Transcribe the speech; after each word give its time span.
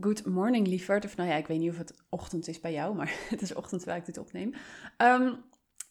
Good 0.00 0.26
morning, 0.26 0.66
lieverd. 0.66 1.04
Of 1.04 1.16
nou 1.16 1.28
ja, 1.28 1.34
ik 1.34 1.46
weet 1.46 1.58
niet 1.58 1.70
of 1.70 1.78
het 1.78 2.04
ochtend 2.08 2.48
is 2.48 2.60
bij 2.60 2.72
jou, 2.72 2.94
maar 2.94 3.14
het 3.28 3.42
is 3.42 3.54
ochtend 3.54 3.80
terwijl 3.80 4.00
ik 4.00 4.06
dit 4.06 4.18
opneem. 4.18 4.54
Ehm, 4.96 5.34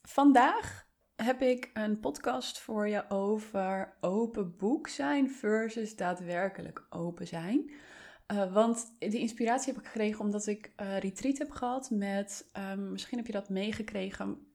vandaag 0.01 0.87
heb 1.15 1.41
ik 1.41 1.69
een 1.73 1.99
podcast 1.99 2.59
voor 2.59 2.87
je 2.87 3.09
over 3.09 3.97
open 4.01 4.57
boek 4.57 4.87
zijn 4.87 5.31
versus 5.31 5.95
daadwerkelijk 5.95 6.85
open 6.89 7.27
zijn. 7.27 7.71
Uh, 8.31 8.53
want 8.53 8.95
die 8.99 9.19
inspiratie 9.19 9.73
heb 9.73 9.81
ik 9.81 9.87
gekregen 9.87 10.19
omdat 10.19 10.47
ik 10.47 10.73
uh, 10.81 10.97
retreat 10.97 11.37
heb 11.37 11.51
gehad 11.51 11.89
met, 11.89 12.49
um, 12.71 12.91
misschien 12.91 13.17
heb 13.17 13.27
je 13.27 13.33
dat 13.33 13.49
meegekregen. 13.49 14.47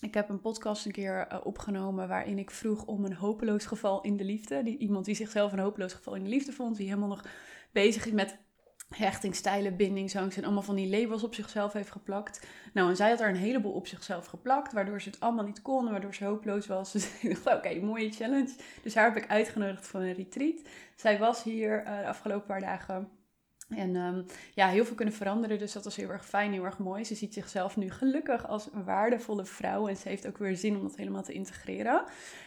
Ik 0.00 0.14
heb 0.14 0.28
een 0.28 0.40
podcast 0.40 0.86
een 0.86 0.92
keer 0.92 1.32
uh, 1.32 1.38
opgenomen 1.44 2.08
waarin 2.08 2.38
ik 2.38 2.50
vroeg 2.50 2.84
om 2.84 3.04
een 3.04 3.14
hopeloos 3.14 3.64
geval 3.64 4.00
in 4.00 4.16
de 4.16 4.24
liefde. 4.24 4.62
Die, 4.62 4.78
iemand 4.78 5.04
die 5.04 5.14
zichzelf 5.14 5.52
een 5.52 5.58
hopeloos 5.58 5.92
geval 5.92 6.14
in 6.14 6.22
de 6.24 6.30
liefde 6.30 6.52
vond, 6.52 6.76
die 6.76 6.86
helemaal 6.86 7.08
nog 7.08 7.24
bezig 7.72 8.06
is 8.06 8.12
met 8.12 8.38
hechting, 8.94 9.34
stijlen, 9.34 9.76
bindingsangst 9.76 10.36
en 10.36 10.44
allemaal 10.44 10.62
van 10.62 10.74
die 10.74 10.88
labels 10.88 11.22
op 11.22 11.34
zichzelf 11.34 11.72
heeft 11.72 11.90
geplakt. 11.90 12.46
Nou, 12.72 12.88
en 12.88 12.96
zij 12.96 13.10
had 13.10 13.20
er 13.20 13.28
een 13.28 13.36
heleboel 13.36 13.72
op 13.72 13.86
zichzelf 13.86 14.26
geplakt, 14.26 14.72
waardoor 14.72 15.00
ze 15.00 15.08
het 15.08 15.20
allemaal 15.20 15.44
niet 15.44 15.62
kon, 15.62 15.90
waardoor 15.90 16.14
ze 16.14 16.24
hopeloos 16.24 16.66
was. 16.66 16.92
Dus 16.92 17.08
ik 17.22 17.44
dacht, 17.44 17.56
oké, 17.56 17.80
mooie 17.80 18.12
challenge. 18.12 18.54
Dus 18.82 18.94
haar 18.94 19.14
heb 19.14 19.22
ik 19.22 19.30
uitgenodigd 19.30 19.86
voor 19.86 20.00
een 20.00 20.12
retreat. 20.12 20.60
Zij 20.96 21.18
was 21.18 21.42
hier 21.42 21.84
uh, 21.86 21.98
de 21.98 22.06
afgelopen 22.06 22.46
paar 22.46 22.60
dagen 22.60 23.08
en 23.74 23.96
um, 23.96 24.26
ja, 24.54 24.68
heel 24.68 24.84
veel 24.84 24.94
kunnen 24.94 25.14
veranderen, 25.14 25.58
dus 25.58 25.72
dat 25.72 25.84
was 25.84 25.96
heel 25.96 26.10
erg 26.10 26.26
fijn, 26.26 26.52
heel 26.52 26.64
erg 26.64 26.78
mooi. 26.78 27.04
Ze 27.04 27.14
ziet 27.14 27.34
zichzelf 27.34 27.76
nu 27.76 27.90
gelukkig 27.90 28.48
als 28.48 28.68
een 28.72 28.84
waardevolle 28.84 29.44
vrouw 29.44 29.88
en 29.88 29.96
ze 29.96 30.08
heeft 30.08 30.26
ook 30.26 30.38
weer 30.38 30.56
zin 30.56 30.76
om 30.76 30.82
dat 30.82 30.96
helemaal 30.96 31.22
te 31.22 31.32
integreren. 31.32 32.04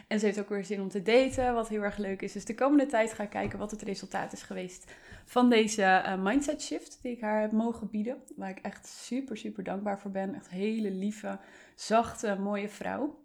En 0.07 0.19
ze 0.19 0.25
heeft 0.25 0.39
ook 0.39 0.49
weer 0.49 0.65
zin 0.65 0.81
om 0.81 0.89
te 0.89 1.01
daten, 1.01 1.53
wat 1.53 1.69
heel 1.69 1.81
erg 1.81 1.97
leuk 1.97 2.21
is. 2.21 2.31
Dus 2.31 2.45
de 2.45 2.55
komende 2.55 2.85
tijd 2.85 3.13
ga 3.13 3.23
ik 3.23 3.29
kijken 3.29 3.59
wat 3.59 3.71
het 3.71 3.81
resultaat 3.81 4.33
is 4.33 4.41
geweest 4.41 4.91
van 5.25 5.49
deze 5.49 5.81
uh, 5.81 6.23
mindset 6.23 6.61
shift 6.61 6.99
die 7.01 7.11
ik 7.11 7.21
haar 7.21 7.41
heb 7.41 7.51
mogen 7.51 7.89
bieden. 7.89 8.17
Waar 8.35 8.49
ik 8.49 8.59
echt 8.59 8.87
super, 8.87 9.37
super 9.37 9.63
dankbaar 9.63 9.99
voor 9.99 10.11
ben. 10.11 10.35
Echt 10.35 10.49
hele 10.49 10.91
lieve, 10.91 11.39
zachte, 11.75 12.37
mooie 12.39 12.69
vrouw. 12.69 13.23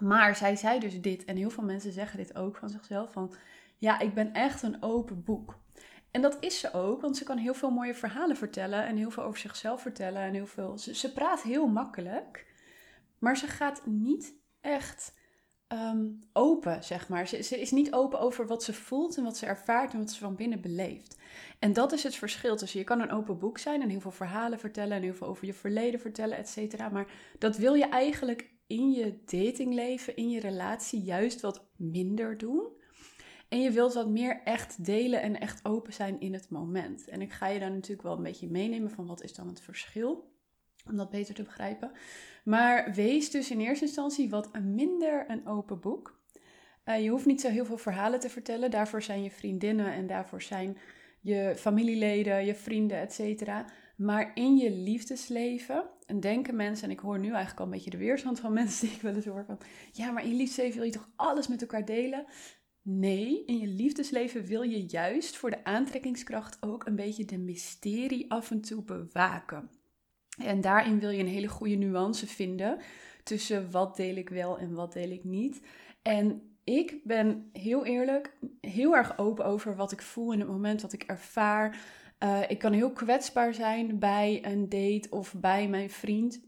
Maar 0.00 0.36
zij 0.36 0.56
zei 0.56 0.78
dus 0.78 1.00
dit, 1.00 1.24
en 1.24 1.36
heel 1.36 1.50
veel 1.50 1.64
mensen 1.64 1.92
zeggen 1.92 2.18
dit 2.18 2.36
ook 2.36 2.56
van 2.56 2.70
zichzelf, 2.70 3.12
van 3.12 3.34
ja, 3.78 4.00
ik 4.00 4.14
ben 4.14 4.32
echt 4.32 4.62
een 4.62 4.82
open 4.82 5.24
boek. 5.24 5.58
En 6.10 6.22
dat 6.22 6.36
is 6.40 6.58
ze 6.58 6.72
ook, 6.72 7.00
want 7.00 7.16
ze 7.16 7.24
kan 7.24 7.36
heel 7.36 7.54
veel 7.54 7.70
mooie 7.70 7.94
verhalen 7.94 8.36
vertellen 8.36 8.86
en 8.86 8.96
heel 8.96 9.10
veel 9.10 9.22
over 9.22 9.40
zichzelf 9.40 9.82
vertellen. 9.82 10.22
En 10.22 10.34
heel 10.34 10.46
veel, 10.46 10.78
ze, 10.78 11.12
praat 11.12 11.42
heel 11.42 11.66
makkelijk, 11.66 12.46
maar 13.18 13.36
ze 13.36 13.46
gaat 13.46 13.86
niet 13.86 14.34
echt 14.60 15.18
um, 15.68 16.28
open, 16.32 16.84
zeg 16.84 17.08
maar. 17.08 17.28
Ze, 17.28 17.42
ze, 17.42 17.60
is 17.60 17.70
niet 17.70 17.92
open 17.92 18.20
over 18.20 18.46
wat 18.46 18.62
ze 18.62 18.72
voelt 18.72 19.16
en 19.16 19.24
wat 19.24 19.36
ze 19.36 19.46
ervaart 19.46 19.92
en 19.92 19.98
wat 19.98 20.10
ze 20.10 20.18
van 20.18 20.36
binnen 20.36 20.60
beleeft. 20.60 21.18
En 21.58 21.72
dat 21.72 21.92
is 21.92 22.02
het 22.02 22.14
verschil 22.14 22.56
tussen 22.56 22.78
je 22.78 22.84
kan 22.84 23.00
een 23.00 23.10
open 23.10 23.38
boek 23.38 23.58
zijn 23.58 23.82
en 23.82 23.88
heel 23.88 24.00
veel 24.00 24.10
verhalen 24.10 24.58
vertellen 24.58 24.96
en 24.96 25.02
heel 25.02 25.14
veel 25.14 25.26
over 25.26 25.46
je 25.46 25.54
verleden 25.54 26.00
vertellen, 26.00 26.38
et 26.38 26.48
cetera. 26.48 26.88
Maar 26.88 27.12
dat 27.38 27.56
wil 27.56 27.74
je 27.74 27.88
eigenlijk 27.88 28.50
in 28.66 28.90
je 28.90 29.22
datingleven, 29.24 30.16
in 30.16 30.30
je 30.30 30.40
relatie 30.40 31.02
juist 31.02 31.40
wat 31.40 31.70
minder 31.76 32.38
doen. 32.38 32.78
En 33.50 33.60
je 33.60 33.70
wilt 33.70 33.94
wat 33.94 34.08
meer 34.08 34.40
echt 34.44 34.84
delen 34.84 35.22
en 35.22 35.40
echt 35.40 35.64
open 35.64 35.92
zijn 35.92 36.20
in 36.20 36.32
het 36.32 36.50
moment. 36.50 37.08
En 37.08 37.20
ik 37.20 37.32
ga 37.32 37.46
je 37.46 37.58
daar 37.58 37.70
natuurlijk 37.70 38.02
wel 38.02 38.16
een 38.16 38.22
beetje 38.22 38.50
meenemen 38.50 38.90
van 38.90 39.06
wat 39.06 39.22
is 39.22 39.34
dan 39.34 39.48
het 39.48 39.60
verschil. 39.60 40.32
Om 40.86 40.96
dat 40.96 41.10
beter 41.10 41.34
te 41.34 41.42
begrijpen. 41.42 41.90
Maar 42.44 42.92
wees 42.94 43.30
dus 43.30 43.50
in 43.50 43.60
eerste 43.60 43.84
instantie 43.84 44.30
wat 44.30 44.60
minder 44.60 45.24
een 45.30 45.46
open 45.46 45.80
boek. 45.80 46.20
Uh, 46.84 47.02
je 47.02 47.10
hoeft 47.10 47.26
niet 47.26 47.40
zo 47.40 47.48
heel 47.48 47.64
veel 47.64 47.78
verhalen 47.78 48.20
te 48.20 48.30
vertellen. 48.30 48.70
Daarvoor 48.70 49.02
zijn 49.02 49.22
je 49.22 49.30
vriendinnen 49.30 49.92
en 49.92 50.06
daarvoor 50.06 50.42
zijn 50.42 50.78
je 51.20 51.52
familieleden, 51.56 52.44
je 52.46 52.54
vrienden, 52.54 52.98
etc. 52.98 53.48
Maar 53.96 54.30
in 54.34 54.56
je 54.56 54.70
liefdesleven, 54.70 55.90
en 56.06 56.20
denken 56.20 56.56
mensen, 56.56 56.84
en 56.84 56.90
ik 56.90 57.00
hoor 57.00 57.18
nu 57.18 57.28
eigenlijk 57.28 57.58
al 57.58 57.64
een 57.64 57.70
beetje 57.70 57.90
de 57.90 57.96
weerstand 57.96 58.40
van 58.40 58.52
mensen 58.62 58.86
die 58.86 58.96
ik 58.96 59.02
wel 59.02 59.14
eens 59.14 59.26
hoor 59.26 59.44
van, 59.44 59.58
ja, 59.92 60.10
maar 60.10 60.24
in 60.24 60.34
liefdesleven 60.34 60.76
wil 60.76 60.86
je 60.86 60.92
toch 60.92 61.10
alles 61.16 61.48
met 61.48 61.60
elkaar 61.60 61.84
delen? 61.84 62.24
Nee, 62.82 63.44
in 63.46 63.58
je 63.58 63.66
liefdesleven 63.66 64.44
wil 64.44 64.62
je 64.62 64.86
juist 64.86 65.36
voor 65.36 65.50
de 65.50 65.64
aantrekkingskracht 65.64 66.56
ook 66.60 66.86
een 66.86 66.96
beetje 66.96 67.24
de 67.24 67.38
mysterie 67.38 68.30
af 68.30 68.50
en 68.50 68.60
toe 68.60 68.82
bewaken. 68.82 69.70
En 70.38 70.60
daarin 70.60 70.98
wil 70.98 71.10
je 71.10 71.20
een 71.20 71.26
hele 71.26 71.48
goede 71.48 71.74
nuance 71.74 72.26
vinden 72.26 72.78
tussen 73.22 73.70
wat 73.70 73.96
deel 73.96 74.16
ik 74.16 74.28
wel 74.28 74.58
en 74.58 74.74
wat 74.74 74.92
deel 74.92 75.10
ik 75.10 75.24
niet. 75.24 75.62
En 76.02 76.50
ik 76.64 77.00
ben 77.04 77.50
heel 77.52 77.84
eerlijk, 77.84 78.36
heel 78.60 78.96
erg 78.96 79.18
open 79.18 79.44
over 79.44 79.76
wat 79.76 79.92
ik 79.92 80.02
voel 80.02 80.32
in 80.32 80.38
het 80.38 80.48
moment, 80.48 80.82
wat 80.82 80.92
ik 80.92 81.02
ervaar. 81.02 81.80
Uh, 82.24 82.40
ik 82.48 82.58
kan 82.58 82.72
heel 82.72 82.92
kwetsbaar 82.92 83.54
zijn 83.54 83.98
bij 83.98 84.44
een 84.44 84.68
date 84.68 85.06
of 85.10 85.34
bij 85.34 85.68
mijn 85.68 85.90
vriend. 85.90 86.40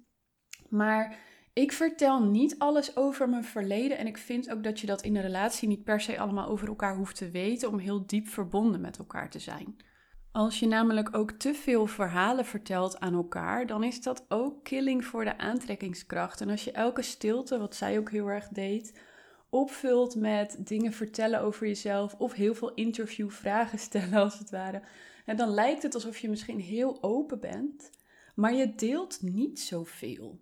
Maar 0.69 1.17
ik 1.53 1.73
vertel 1.73 2.23
niet 2.23 2.59
alles 2.59 2.97
over 2.97 3.29
mijn 3.29 3.45
verleden 3.45 3.99
en 3.99 4.07
ik 4.07 4.19
vind 4.19 4.51
ook 4.51 4.65
dat 4.65 4.81
je 4.81 4.87
dat 4.87 5.03
in 5.03 5.17
een 5.17 5.23
relatie 5.23 5.69
niet 5.69 5.85
per 5.85 6.01
se 6.01 6.19
allemaal 6.19 6.49
over 6.49 6.69
elkaar 6.69 6.97
hoeft 6.97 7.17
te 7.17 7.31
weten 7.31 7.69
om 7.69 7.79
heel 7.79 8.07
diep 8.07 8.29
verbonden 8.29 8.81
met 8.81 8.99
elkaar 8.99 9.31
te 9.31 9.39
zijn. 9.39 9.77
Als 10.33 10.59
je 10.59 10.67
namelijk 10.67 11.17
ook 11.17 11.31
te 11.31 11.55
veel 11.55 11.87
verhalen 11.87 12.45
vertelt 12.45 13.01
aan 13.01 13.15
elkaar, 13.15 13.67
dan 13.67 13.85
is 13.85 14.03
dat 14.03 14.25
ook 14.29 14.65
killing 14.65 15.05
voor 15.05 15.25
de 15.25 15.39
aantrekkingskracht. 15.39 16.41
En 16.41 16.49
als 16.49 16.65
je 16.65 16.73
elke 16.73 17.03
stilte, 17.03 17.59
wat 17.59 17.75
zij 17.75 17.99
ook 17.99 18.11
heel 18.11 18.27
erg 18.27 18.49
deed, 18.49 19.01
opvult 19.51 20.17
met 20.17 20.57
dingen 20.59 20.93
vertellen 20.93 21.41
over 21.41 21.67
jezelf 21.67 22.15
of 22.19 22.33
heel 22.33 22.55
veel 22.55 22.75
interviewvragen 22.75 23.79
stellen 23.89 24.15
als 24.19 24.39
het 24.39 24.51
ware, 24.51 24.83
dan 25.37 25.49
lijkt 25.49 25.83
het 25.83 25.95
alsof 25.95 26.19
je 26.19 26.29
misschien 26.29 26.61
heel 26.61 27.03
open 27.03 27.41
bent, 27.41 27.91
maar 28.35 28.55
je 28.55 28.75
deelt 28.75 29.23
niet 29.23 29.61
zoveel. 29.61 30.41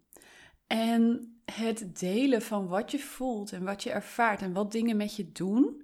En 0.72 1.32
het 1.44 1.98
delen 1.98 2.42
van 2.42 2.68
wat 2.68 2.90
je 2.90 2.98
voelt 2.98 3.52
en 3.52 3.64
wat 3.64 3.82
je 3.82 3.90
ervaart 3.90 4.42
en 4.42 4.52
wat 4.52 4.72
dingen 4.72 4.96
met 4.96 5.16
je 5.16 5.32
doen, 5.32 5.82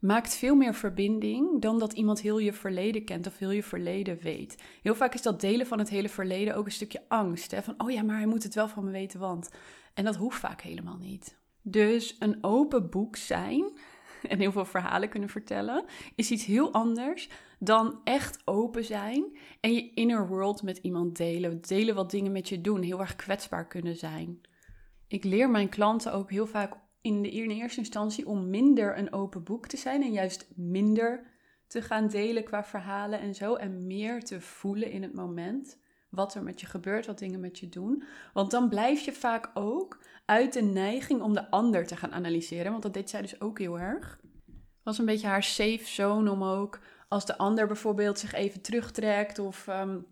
maakt 0.00 0.36
veel 0.36 0.54
meer 0.54 0.74
verbinding 0.74 1.60
dan 1.60 1.78
dat 1.78 1.92
iemand 1.92 2.20
heel 2.20 2.38
je 2.38 2.52
verleden 2.52 3.04
kent 3.04 3.26
of 3.26 3.38
heel 3.38 3.50
je 3.50 3.62
verleden 3.62 4.18
weet. 4.18 4.62
Heel 4.82 4.94
vaak 4.94 5.14
is 5.14 5.22
dat 5.22 5.40
delen 5.40 5.66
van 5.66 5.78
het 5.78 5.88
hele 5.88 6.08
verleden 6.08 6.56
ook 6.56 6.66
een 6.66 6.72
stukje 6.72 7.04
angst. 7.08 7.50
Hè? 7.50 7.62
Van, 7.62 7.74
oh 7.78 7.90
ja, 7.90 8.02
maar 8.02 8.16
hij 8.16 8.26
moet 8.26 8.42
het 8.42 8.54
wel 8.54 8.68
van 8.68 8.84
me 8.84 8.90
weten, 8.90 9.20
want... 9.20 9.50
En 9.94 10.04
dat 10.04 10.16
hoeft 10.16 10.38
vaak 10.38 10.60
helemaal 10.60 10.98
niet. 10.98 11.36
Dus 11.62 12.16
een 12.18 12.38
open 12.40 12.90
boek 12.90 13.16
zijn 13.16 13.70
en 14.30 14.38
heel 14.38 14.52
veel 14.52 14.64
verhalen 14.64 15.08
kunnen 15.08 15.28
vertellen, 15.28 15.84
is 16.14 16.30
iets 16.30 16.44
heel 16.44 16.72
anders 16.72 17.28
dan 17.58 18.00
echt 18.04 18.42
open 18.44 18.84
zijn 18.84 19.38
en 19.60 19.72
je 19.72 19.90
inner 19.94 20.28
world 20.28 20.62
met 20.62 20.78
iemand 20.78 21.16
delen. 21.16 21.60
Delen 21.60 21.94
wat 21.94 22.10
dingen 22.10 22.32
met 22.32 22.48
je 22.48 22.60
doen, 22.60 22.82
heel 22.82 23.00
erg 23.00 23.16
kwetsbaar 23.16 23.66
kunnen 23.66 23.96
zijn. 23.96 24.40
Ik 25.08 25.24
leer 25.24 25.50
mijn 25.50 25.68
klanten 25.68 26.12
ook 26.12 26.30
heel 26.30 26.46
vaak 26.46 26.74
in 27.00 27.22
de 27.22 27.30
eerste 27.30 27.80
instantie 27.80 28.26
om 28.26 28.50
minder 28.50 28.98
een 28.98 29.12
open 29.12 29.44
boek 29.44 29.66
te 29.66 29.76
zijn 29.76 30.02
en 30.02 30.12
juist 30.12 30.48
minder 30.54 31.34
te 31.66 31.82
gaan 31.82 32.08
delen 32.08 32.44
qua 32.44 32.64
verhalen 32.64 33.20
en 33.20 33.34
zo 33.34 33.54
en 33.54 33.86
meer 33.86 34.22
te 34.22 34.40
voelen 34.40 34.90
in 34.90 35.02
het 35.02 35.14
moment 35.14 35.78
wat 36.08 36.34
er 36.34 36.42
met 36.42 36.60
je 36.60 36.66
gebeurt, 36.66 37.06
wat 37.06 37.18
dingen 37.18 37.40
met 37.40 37.58
je 37.58 37.68
doen. 37.68 38.04
Want 38.32 38.50
dan 38.50 38.68
blijf 38.68 39.00
je 39.00 39.12
vaak 39.12 39.50
ook 39.54 39.98
uit 40.24 40.52
de 40.52 40.62
neiging 40.62 41.22
om 41.22 41.32
de 41.32 41.50
ander 41.50 41.86
te 41.86 41.96
gaan 41.96 42.12
analyseren, 42.12 42.70
want 42.70 42.82
dat 42.82 42.94
deed 42.94 43.10
zij 43.10 43.20
dus 43.20 43.40
ook 43.40 43.58
heel 43.58 43.78
erg. 43.78 44.20
Was 44.82 44.98
een 44.98 45.04
beetje 45.04 45.26
haar 45.26 45.42
safe 45.42 45.84
zone 45.84 46.30
om 46.30 46.44
ook 46.44 46.78
als 47.08 47.26
de 47.26 47.38
ander 47.38 47.66
bijvoorbeeld 47.66 48.18
zich 48.18 48.32
even 48.32 48.60
terugtrekt 48.60 49.38
of, 49.38 49.66
um, 49.66 50.06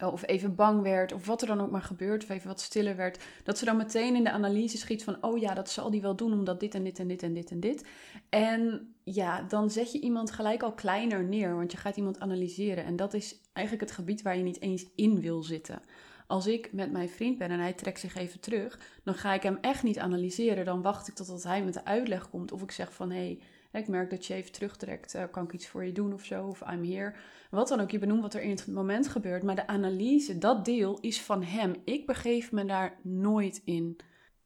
of 0.00 0.26
even 0.26 0.54
bang 0.54 0.82
werd 0.82 1.12
of 1.12 1.26
wat 1.26 1.40
er 1.40 1.46
dan 1.46 1.60
ook 1.60 1.70
maar 1.70 1.82
gebeurt 1.82 2.22
of 2.22 2.28
even 2.28 2.48
wat 2.48 2.60
stiller 2.60 2.96
werd, 2.96 3.24
dat 3.44 3.58
ze 3.58 3.64
dan 3.64 3.76
meteen 3.76 4.14
in 4.16 4.24
de 4.24 4.30
analyse 4.30 4.78
schiet 4.78 5.04
van, 5.04 5.16
oh 5.20 5.38
ja, 5.38 5.54
dat 5.54 5.70
zal 5.70 5.90
die 5.90 6.00
wel 6.00 6.16
doen 6.16 6.32
omdat 6.32 6.60
dit 6.60 6.74
en 6.74 6.84
dit 6.84 6.98
en 6.98 7.08
dit 7.08 7.22
en 7.22 7.34
dit 7.34 7.50
en 7.50 7.60
dit. 7.60 7.84
En 8.28 8.94
ja, 9.04 9.42
dan 9.42 9.70
zet 9.70 9.92
je 9.92 10.00
iemand 10.00 10.30
gelijk 10.30 10.62
al 10.62 10.72
kleiner 10.72 11.24
neer, 11.24 11.54
want 11.56 11.72
je 11.72 11.78
gaat 11.78 11.96
iemand 11.96 12.20
analyseren 12.20 12.84
en 12.84 12.96
dat 12.96 13.14
is 13.14 13.40
eigenlijk 13.52 13.88
het 13.88 13.96
gebied 13.96 14.22
waar 14.22 14.36
je 14.36 14.42
niet 14.42 14.60
eens 14.60 14.86
in 14.94 15.20
wil 15.20 15.42
zitten. 15.42 15.80
Als 16.26 16.46
ik 16.46 16.72
met 16.72 16.92
mijn 16.92 17.08
vriend 17.08 17.38
ben 17.38 17.50
en 17.50 17.60
hij 17.60 17.72
trekt 17.72 18.00
zich 18.00 18.14
even 18.14 18.40
terug, 18.40 18.80
dan 19.04 19.14
ga 19.14 19.34
ik 19.34 19.42
hem 19.42 19.58
echt 19.60 19.82
niet 19.82 19.98
analyseren. 19.98 20.64
Dan 20.64 20.82
wacht 20.82 21.08
ik 21.08 21.14
totdat 21.14 21.42
hij 21.42 21.64
met 21.64 21.74
de 21.74 21.84
uitleg 21.84 22.30
komt. 22.30 22.52
Of 22.52 22.62
ik 22.62 22.70
zeg 22.70 22.92
van 22.92 23.10
hé, 23.10 23.16
hey, 23.16 23.38
ik 23.78 23.88
merk 23.88 24.10
dat 24.10 24.26
je 24.26 24.34
even 24.34 24.52
terugtrekt. 24.52 25.14
Uh, 25.14 25.22
kan 25.30 25.44
ik 25.44 25.52
iets 25.52 25.68
voor 25.68 25.84
je 25.84 25.92
doen 25.92 26.12
of 26.12 26.24
zo? 26.24 26.46
Of 26.46 26.62
I'm 26.72 26.84
here. 26.84 27.14
Wat 27.50 27.68
dan 27.68 27.80
ook. 27.80 27.90
Je 27.90 27.98
benoemt 27.98 28.22
wat 28.22 28.34
er 28.34 28.42
in 28.42 28.50
het 28.50 28.66
moment 28.66 29.08
gebeurt. 29.08 29.42
Maar 29.42 29.54
de 29.54 29.66
analyse, 29.66 30.38
dat 30.38 30.64
deel 30.64 30.98
is 31.00 31.22
van 31.22 31.42
hem. 31.42 31.74
Ik 31.84 32.06
begeef 32.06 32.52
me 32.52 32.64
daar 32.64 32.98
nooit 33.02 33.62
in. 33.64 33.96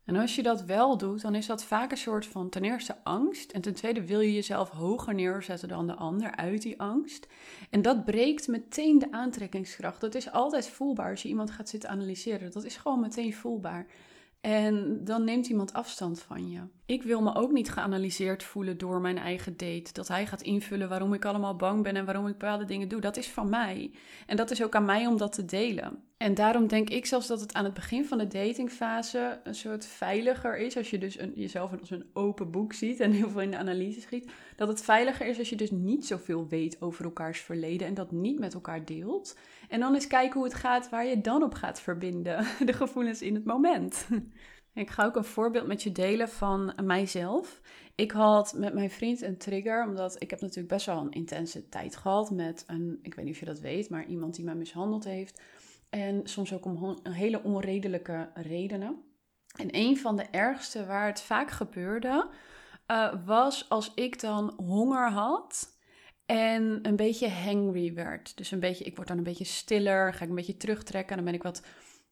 En 0.05 0.17
als 0.17 0.35
je 0.35 0.43
dat 0.43 0.65
wel 0.65 0.99
doet, 0.99 1.23
dan 1.23 1.35
is 1.35 1.47
dat 1.47 1.65
vaak 1.65 1.91
een 1.91 1.97
soort 1.97 2.27
van 2.27 2.49
ten 2.49 2.65
eerste 2.65 2.97
angst. 3.05 3.51
En 3.53 3.61
ten 3.61 3.75
tweede 3.75 4.07
wil 4.07 4.21
je 4.21 4.33
jezelf 4.33 4.71
hoger 4.71 5.15
neerzetten 5.15 5.69
dan 5.69 5.87
de 5.87 5.95
ander 5.95 6.37
uit 6.37 6.63
die 6.63 6.81
angst. 6.81 7.27
En 7.71 7.83
dat 7.83 8.05
breekt 8.05 8.49
meteen 8.49 8.99
de 8.99 9.13
aantrekkingskracht. 9.13 10.01
Dat 10.01 10.15
is 10.15 10.31
altijd 10.31 10.69
voelbaar 10.69 11.11
als 11.11 11.23
je 11.23 11.29
iemand 11.29 11.51
gaat 11.51 11.69
zitten 11.69 11.91
analyseren. 11.91 12.51
Dat 12.51 12.65
is 12.65 12.77
gewoon 12.77 13.01
meteen 13.01 13.35
voelbaar. 13.35 13.87
En 14.43 15.05
dan 15.05 15.25
neemt 15.25 15.47
iemand 15.47 15.73
afstand 15.73 16.23
van 16.23 16.51
je. 16.51 16.61
Ik 16.87 17.03
wil 17.03 17.23
me 17.23 17.35
ook 17.35 17.53
niet 17.53 17.71
geanalyseerd 17.71 18.43
voelen 18.43 18.79
door 18.79 19.01
mijn 19.01 19.19
eigen 19.19 19.57
date. 19.57 19.93
Dat 19.93 20.09
hij 20.09 20.27
gaat 20.27 20.43
invullen 20.43 20.89
waarom 20.89 21.15
ik 21.15 21.25
allemaal 21.25 21.57
bang 21.57 21.83
ben 21.83 21.97
en 21.97 22.05
waarom 22.05 22.27
ik 22.27 22.39
bepaalde 22.39 22.65
dingen 22.65 22.89
doe. 22.89 23.01
Dat 23.01 23.17
is 23.17 23.29
van 23.29 23.49
mij. 23.49 23.95
En 24.27 24.37
dat 24.37 24.51
is 24.51 24.63
ook 24.63 24.75
aan 24.75 24.85
mij 24.85 25.07
om 25.07 25.17
dat 25.17 25.33
te 25.33 25.45
delen. 25.45 26.03
En 26.23 26.35
daarom 26.35 26.67
denk 26.67 26.91
ik 26.91 27.07
zelfs 27.07 27.27
dat 27.27 27.41
het 27.41 27.53
aan 27.53 27.65
het 27.65 27.75
begin 27.75 28.05
van 28.05 28.19
de 28.19 28.27
datingfase 28.27 29.41
een 29.45 29.55
soort 29.55 29.87
veiliger 29.87 30.59
is. 30.59 30.77
Als 30.77 30.91
je 30.91 30.99
dus 30.99 31.19
jezelf 31.35 31.81
als 31.81 31.91
een 31.91 32.07
open 32.13 32.51
boek 32.51 32.73
ziet 32.73 33.01
en 33.01 33.13
heel 33.13 33.31
veel 33.31 33.41
in 33.41 33.51
de 33.51 33.57
analyse 33.57 34.01
schiet. 34.01 34.31
Dat 34.57 34.69
het 34.69 34.83
veiliger 34.83 35.27
is 35.27 35.39
als 35.39 35.49
je 35.49 35.57
dus 35.57 35.71
niet 35.71 36.07
zoveel 36.07 36.49
weet 36.49 36.83
over 36.83 37.05
elkaars 37.05 37.41
verleden 37.41 37.87
en 37.87 37.95
dat 37.95 38.13
niet 38.13 38.39
met 38.39 38.55
elkaar 38.55 38.85
deelt. 38.85 39.37
En 39.69 39.81
dan 39.81 39.95
eens 39.95 40.07
kijken 40.07 40.35
hoe 40.35 40.45
het 40.45 40.55
gaat 40.55 40.89
waar 40.89 41.07
je 41.07 41.21
dan 41.21 41.43
op 41.43 41.55
gaat 41.55 41.81
verbinden. 41.81 42.47
De 42.67 42.73
gevoelens 42.73 43.23
in 43.23 43.35
het 43.35 43.45
moment. 43.45 44.07
Ik 44.75 44.91
ga 44.91 45.05
ook 45.05 45.17
een 45.17 45.25
voorbeeld 45.25 45.67
met 45.67 45.83
je 45.83 45.93
delen 45.93 46.29
van 46.29 46.75
mijzelf. 46.83 47.61
Ik 47.95 48.11
had 48.11 48.55
met 48.57 48.75
mijn 48.75 48.91
vriend 48.91 49.23
een 49.23 49.39
trigger, 49.39 49.87
omdat 49.87 50.23
ik 50.23 50.31
heb 50.31 50.41
natuurlijk 50.41 50.69
best 50.69 50.87
wel 50.87 51.01
een 51.01 51.11
intense 51.11 51.69
tijd 51.69 51.97
gehad 51.97 52.31
met 52.31 52.65
een, 52.67 52.99
ik 53.03 53.15
weet 53.15 53.25
niet 53.25 53.35
of 53.35 53.41
je 53.41 53.47
dat 53.47 53.61
weet, 53.61 53.91
maar 53.91 54.07
iemand 54.07 54.35
die 54.35 54.45
mij 54.45 54.55
mishandeld 54.55 55.05
heeft. 55.05 55.41
En 55.95 56.21
soms 56.25 56.53
ook 56.53 56.65
om 56.65 56.99
hele 57.03 57.43
onredelijke 57.43 58.31
redenen. 58.35 59.03
En 59.57 59.69
een 59.71 59.99
van 59.99 60.17
de 60.17 60.27
ergste 60.31 60.87
waar 60.87 61.07
het 61.07 61.21
vaak 61.21 61.51
gebeurde, 61.51 62.29
uh, 62.87 63.15
was 63.25 63.69
als 63.69 63.95
ik 63.95 64.21
dan 64.21 64.55
honger 64.57 65.11
had 65.11 65.79
en 66.27 66.79
een 66.83 66.97
beetje 66.97 67.29
hangry 67.29 67.95
werd. 67.95 68.37
Dus 68.37 68.51
een 68.51 68.61
beetje, 68.61 68.85
ik 68.85 68.97
word 68.97 69.09
dan 69.09 69.19
een 69.19 69.23
beetje 69.23 69.45
stiller, 69.45 70.15
ga 70.15 70.23
ik 70.23 70.29
een 70.29 70.35
beetje 70.35 70.57
terugtrekken 70.57 71.11
en 71.11 71.17
dan 71.17 71.25
ben 71.25 71.35
ik 71.35 71.43
wat, 71.43 71.63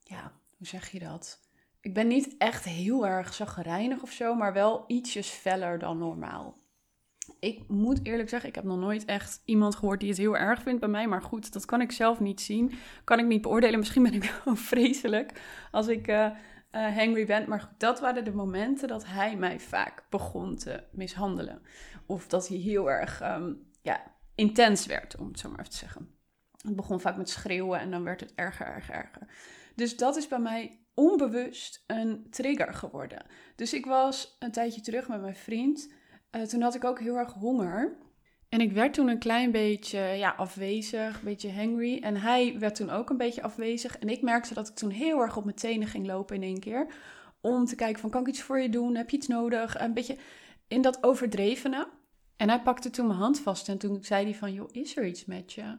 ja, 0.03 0.33
hoe 0.57 0.67
zeg 0.67 0.91
je 0.91 0.99
dat? 0.99 1.41
Ik 1.81 1.95
ben 1.95 2.07
niet 2.07 2.35
echt 2.39 2.65
heel 2.65 3.07
erg 3.07 3.35
zagrijnig 3.35 4.03
of 4.03 4.11
zo, 4.11 4.35
maar 4.35 4.53
wel 4.53 4.85
ietsjes 4.87 5.29
feller 5.29 5.79
dan 5.79 5.99
normaal. 5.99 6.59
Ik 7.39 7.69
moet 7.69 8.01
eerlijk 8.03 8.29
zeggen, 8.29 8.49
ik 8.49 8.55
heb 8.55 8.65
nog 8.65 8.79
nooit 8.79 9.05
echt 9.05 9.43
iemand 9.45 9.75
gehoord 9.75 10.01
die 10.01 10.09
het 10.09 10.19
heel 10.19 10.37
erg 10.37 10.63
vindt 10.63 10.81
bij 10.81 10.89
mij. 10.89 11.07
Maar 11.07 11.23
goed, 11.23 11.53
dat 11.53 11.65
kan 11.65 11.81
ik 11.81 11.93
zelf 11.93 12.21
niet 12.21 12.41
zien. 12.41 12.73
Kan 13.05 13.19
ik 13.19 13.27
niet 13.27 13.43
beoordelen. 13.43 13.79
Misschien 13.79 14.03
ben 14.03 14.15
ik 14.15 14.35
wel 14.45 14.57
vreselijk 14.57 15.41
als 15.71 15.89
ik 15.89 16.09
uh, 16.09 16.31
hangry 16.71 17.27
ben. 17.27 17.49
Maar 17.49 17.61
goed, 17.61 17.81
dat 17.81 18.01
waren 18.01 18.25
de 18.25 18.33
momenten 18.33 18.89
dat 18.89 19.07
hij 19.07 19.37
mij 19.37 19.61
vaak 19.61 20.05
begon 20.11 20.57
te 20.57 20.85
mishandelen. 20.93 21.63
Of 22.07 22.27
dat 22.27 22.49
hij 22.49 22.57
heel 22.57 22.91
erg 22.91 23.21
ehm, 23.21 23.53
ja, 23.83 24.15
intens 24.35 24.87
werd, 24.87 25.17
om 25.17 25.29
het 25.29 25.39
zo 25.39 25.49
maar 25.49 25.59
even 25.59 25.71
te 25.71 25.77
zeggen. 25.77 26.15
Het 26.57 26.77
begon 26.77 27.01
vaak 27.01 27.17
met 27.17 27.31
schreeuwen 27.31 27.81
en 27.81 27.91
dan 27.91 28.05
werd 28.05 28.21
het 28.21 28.35
erger, 28.35 28.67
erger, 28.67 28.95
erger. 28.95 29.29
Dus 29.75 29.97
dat 29.97 30.17
is 30.17 30.29
bij 30.29 30.39
mij 30.39 30.81
onbewust 30.95 31.85
een 31.87 32.27
trigger 32.31 32.75
geworden. 32.75 33.27
Dus 33.57 33.75
ik 33.75 33.87
was 33.87 34.37
een 34.39 34.53
tijdje 34.53 34.81
terug 34.81 35.09
met 35.09 35.21
mijn 35.21 35.37
vriend. 35.37 35.93
Uh, 36.37 36.43
toen 36.43 36.61
had 36.61 36.75
ik 36.75 36.85
ook 36.85 37.01
heel 37.01 37.17
erg 37.17 37.33
honger. 37.33 37.97
En 38.49 38.61
ik 38.61 38.73
werd 38.73 38.95
toen 38.95 39.09
een 39.09 39.19
klein 39.19 39.51
beetje 39.51 39.99
ja, 39.99 40.35
afwezig, 40.37 41.19
een 41.19 41.25
beetje 41.25 41.53
hangry. 41.53 41.99
En 42.03 42.17
hij 42.17 42.57
werd 42.59 42.75
toen 42.75 42.91
ook 42.91 43.11
een 43.11 43.17
beetje 43.17 43.43
afwezig. 43.43 43.99
En 43.99 44.09
ik 44.09 44.23
merkte 44.23 44.55
dat 44.55 44.69
ik 44.69 44.75
toen 44.75 44.91
heel 44.91 45.21
erg 45.21 45.37
op 45.37 45.45
mijn 45.45 45.57
tenen 45.57 45.89
ging 45.89 46.07
lopen 46.07 46.37
in 46.37 46.43
één 46.43 46.61
keer. 46.61 46.87
Om 47.41 47.65
te 47.65 47.75
kijken 47.75 48.01
van, 48.01 48.11
kan 48.11 48.21
ik 48.21 48.29
iets 48.29 48.43
voor 48.43 48.61
je 48.61 48.69
doen? 48.69 48.95
Heb 48.95 49.11
je 49.11 49.17
iets 49.17 49.27
nodig? 49.27 49.81
Een 49.81 49.95
beetje 49.95 50.17
in 50.69 50.83
dat 50.83 51.03
overdrevene. 51.03 51.89
En 52.37 52.49
hij 52.49 52.61
pakte 52.61 52.91
toen 52.91 53.07
mijn 53.07 53.19
hand 53.19 53.41
vast 53.41 53.69
en 53.69 53.79
toen 53.79 54.05
zei 54.05 54.25
hij 54.25 54.35
van, 54.35 54.53
joh, 54.53 54.69
is 54.73 54.97
er 54.97 55.07
iets 55.07 55.25
met 55.25 55.53
je? 55.53 55.79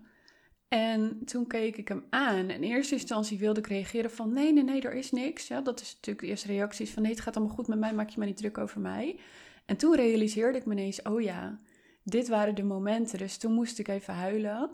En 0.68 1.26
toen 1.26 1.48
keek 1.48 1.78
ik 1.78 1.88
hem 1.88 2.06
aan. 2.10 2.50
In 2.50 2.64
eerste 2.64 2.94
instantie 2.94 3.38
wilde 3.40 3.60
ik 3.60 3.68
reageren 3.68 4.12
van, 4.12 4.34
nee, 4.34 4.54
nee, 4.54 4.64
nee, 4.64 4.82
er 4.82 4.94
is 4.94 5.12
niks. 5.12 5.48
Ja, 5.48 5.62
dat 5.62 5.82
is 5.82 5.94
natuurlijk 5.94 6.20
de 6.20 6.28
eerste 6.28 6.48
reactie 6.48 6.90
van, 6.90 7.02
nee, 7.02 7.12
het 7.12 7.22
gaat 7.22 7.36
allemaal 7.36 7.56
goed 7.56 7.68
met 7.68 7.80
mij, 7.80 7.94
maak 7.94 8.10
je 8.10 8.18
maar 8.18 8.28
niet 8.28 8.38
druk 8.38 8.58
over 8.58 8.82
mij. 8.82 9.20
En 9.66 9.78
toen 9.78 9.96
realiseerde 9.96 10.58
ik 10.58 10.66
me 10.66 10.74
ineens, 10.74 11.02
oh 11.02 11.22
ja, 11.22 11.60
dit 12.04 12.28
waren 12.28 12.56
de 12.56 12.64
momenten. 12.64 13.18
Dus 13.18 13.38
toen 13.38 13.54
moest 13.54 13.80
ik 13.80 13.88
even 13.88 14.14
huilen. 14.14 14.72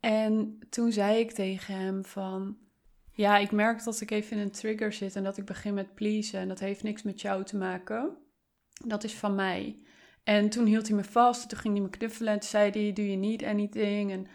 En 0.00 0.58
toen 0.70 0.92
zei 0.92 1.18
ik 1.18 1.32
tegen 1.32 1.74
hem 1.74 2.04
van, 2.04 2.56
ja, 3.12 3.38
ik 3.38 3.50
merk 3.50 3.84
dat 3.84 4.00
ik 4.00 4.10
even 4.10 4.36
in 4.36 4.42
een 4.42 4.50
trigger 4.50 4.92
zit 4.92 5.16
en 5.16 5.24
dat 5.24 5.36
ik 5.36 5.44
begin 5.44 5.74
met 5.74 5.94
pleasen. 5.94 6.40
En 6.40 6.48
dat 6.48 6.60
heeft 6.60 6.82
niks 6.82 7.02
met 7.02 7.20
jou 7.20 7.44
te 7.44 7.56
maken. 7.56 8.16
Dat 8.86 9.04
is 9.04 9.14
van 9.14 9.34
mij. 9.34 9.82
En 10.24 10.48
toen 10.48 10.66
hield 10.66 10.86
hij 10.86 10.96
me 10.96 11.04
vast. 11.04 11.48
Toen 11.48 11.58
ging 11.58 11.74
hij 11.74 11.82
me 11.82 11.90
knuffelen 11.90 12.32
en 12.32 12.38
toen 12.38 12.48
zei 12.48 12.70
hij, 12.70 12.92
do 12.92 13.02
you 13.02 13.16
need 13.16 13.42
anything? 13.42 14.10
En 14.10 14.26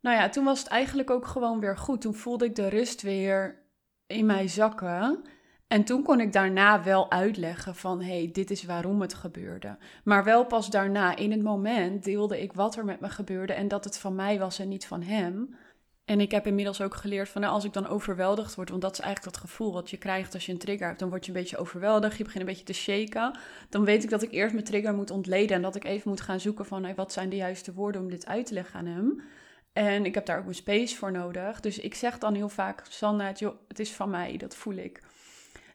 nou 0.00 0.16
ja, 0.16 0.28
toen 0.28 0.44
was 0.44 0.58
het 0.58 0.68
eigenlijk 0.68 1.10
ook 1.10 1.26
gewoon 1.26 1.60
weer 1.60 1.76
goed. 1.76 2.00
Toen 2.00 2.14
voelde 2.14 2.44
ik 2.44 2.54
de 2.54 2.68
rust 2.68 3.02
weer 3.02 3.62
in 4.06 4.26
mij 4.26 4.48
zakken. 4.48 5.24
En 5.66 5.84
toen 5.84 6.02
kon 6.02 6.20
ik 6.20 6.32
daarna 6.32 6.82
wel 6.82 7.10
uitleggen 7.10 7.74
van 7.74 8.02
hé, 8.02 8.18
hey, 8.18 8.30
dit 8.32 8.50
is 8.50 8.64
waarom 8.64 9.00
het 9.00 9.14
gebeurde. 9.14 9.76
Maar 10.04 10.24
wel 10.24 10.46
pas 10.46 10.70
daarna, 10.70 11.16
in 11.16 11.30
het 11.30 11.42
moment, 11.42 12.04
deelde 12.04 12.42
ik 12.42 12.52
wat 12.52 12.76
er 12.76 12.84
met 12.84 13.00
me 13.00 13.08
gebeurde 13.08 13.52
en 13.52 13.68
dat 13.68 13.84
het 13.84 13.98
van 13.98 14.14
mij 14.14 14.38
was 14.38 14.58
en 14.58 14.68
niet 14.68 14.86
van 14.86 15.02
hem. 15.02 15.56
En 16.04 16.20
ik 16.20 16.30
heb 16.30 16.46
inmiddels 16.46 16.80
ook 16.80 16.94
geleerd 16.94 17.28
van 17.28 17.40
nou, 17.40 17.52
als 17.52 17.64
ik 17.64 17.72
dan 17.72 17.86
overweldigd 17.86 18.54
word, 18.54 18.68
want 18.68 18.82
dat 18.82 18.92
is 18.92 19.00
eigenlijk 19.00 19.34
dat 19.34 19.44
gevoel 19.44 19.72
wat 19.72 19.90
je 19.90 19.96
krijgt 19.96 20.34
als 20.34 20.46
je 20.46 20.52
een 20.52 20.58
trigger 20.58 20.86
hebt, 20.86 20.98
dan 20.98 21.08
word 21.08 21.26
je 21.26 21.32
een 21.32 21.38
beetje 21.38 21.56
overweldigd, 21.56 22.16
je 22.16 22.24
begint 22.24 22.40
een 22.40 22.48
beetje 22.48 22.64
te 22.64 22.72
shaken. 22.72 23.38
Dan 23.68 23.84
weet 23.84 24.04
ik 24.04 24.10
dat 24.10 24.22
ik 24.22 24.32
eerst 24.32 24.52
mijn 24.52 24.64
trigger 24.64 24.94
moet 24.94 25.10
ontleden 25.10 25.56
en 25.56 25.62
dat 25.62 25.76
ik 25.76 25.84
even 25.84 26.08
moet 26.08 26.20
gaan 26.20 26.40
zoeken 26.40 26.66
van 26.66 26.94
wat 26.94 27.12
zijn 27.12 27.28
de 27.28 27.36
juiste 27.36 27.72
woorden 27.72 28.00
om 28.00 28.10
dit 28.10 28.26
uit 28.26 28.46
te 28.46 28.54
leggen 28.54 28.78
aan 28.78 28.86
hem. 28.86 29.22
En 29.72 30.04
ik 30.04 30.14
heb 30.14 30.26
daar 30.26 30.38
ook 30.38 30.46
een 30.46 30.54
space 30.54 30.96
voor 30.96 31.12
nodig. 31.12 31.60
Dus 31.60 31.78
ik 31.78 31.94
zeg 31.94 32.18
dan 32.18 32.34
heel 32.34 32.48
vaak, 32.48 32.82
Sanna, 32.88 33.32
het 33.68 33.78
is 33.78 33.92
van 33.92 34.10
mij, 34.10 34.36
dat 34.36 34.56
voel 34.56 34.74
ik. 34.74 35.02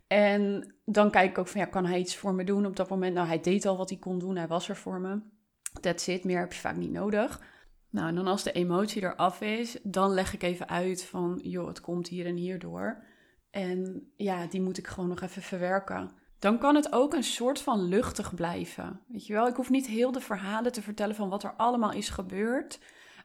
En 0.09 0.75
dan 0.85 1.11
kijk 1.11 1.29
ik 1.29 1.37
ook 1.37 1.47
van, 1.47 1.61
ja, 1.61 1.67
kan 1.67 1.85
hij 1.85 1.99
iets 1.99 2.15
voor 2.15 2.33
me 2.33 2.43
doen 2.43 2.65
op 2.65 2.75
dat 2.75 2.89
moment? 2.89 3.13
Nou, 3.13 3.27
hij 3.27 3.39
deed 3.39 3.65
al 3.65 3.77
wat 3.77 3.89
hij 3.89 3.99
kon 3.99 4.19
doen, 4.19 4.35
hij 4.35 4.47
was 4.47 4.69
er 4.69 4.75
voor 4.75 4.99
me. 4.99 5.21
That's 5.81 6.07
it, 6.07 6.23
meer 6.23 6.39
heb 6.39 6.53
je 6.53 6.59
vaak 6.59 6.75
niet 6.75 6.91
nodig. 6.91 7.41
Nou, 7.89 8.07
en 8.07 8.15
dan 8.15 8.27
als 8.27 8.43
de 8.43 8.51
emotie 8.51 9.01
eraf 9.01 9.41
is, 9.41 9.79
dan 9.83 10.11
leg 10.11 10.33
ik 10.33 10.43
even 10.43 10.69
uit 10.69 11.05
van, 11.05 11.39
joh, 11.43 11.67
het 11.67 11.81
komt 11.81 12.07
hier 12.07 12.25
en 12.25 12.35
hier 12.35 12.59
door. 12.59 13.03
En 13.51 14.11
ja, 14.15 14.45
die 14.45 14.61
moet 14.61 14.77
ik 14.77 14.87
gewoon 14.87 15.09
nog 15.09 15.21
even 15.21 15.41
verwerken. 15.41 16.11
Dan 16.39 16.59
kan 16.59 16.75
het 16.75 16.93
ook 16.93 17.13
een 17.13 17.23
soort 17.23 17.61
van 17.61 17.83
luchtig 17.83 18.35
blijven. 18.35 19.01
Weet 19.07 19.25
je 19.25 19.33
wel, 19.33 19.47
ik 19.47 19.55
hoef 19.55 19.69
niet 19.69 19.87
heel 19.87 20.11
de 20.11 20.19
verhalen 20.19 20.71
te 20.71 20.81
vertellen 20.81 21.15
van 21.15 21.29
wat 21.29 21.43
er 21.43 21.53
allemaal 21.53 21.91
is 21.91 22.09
gebeurd. 22.09 22.79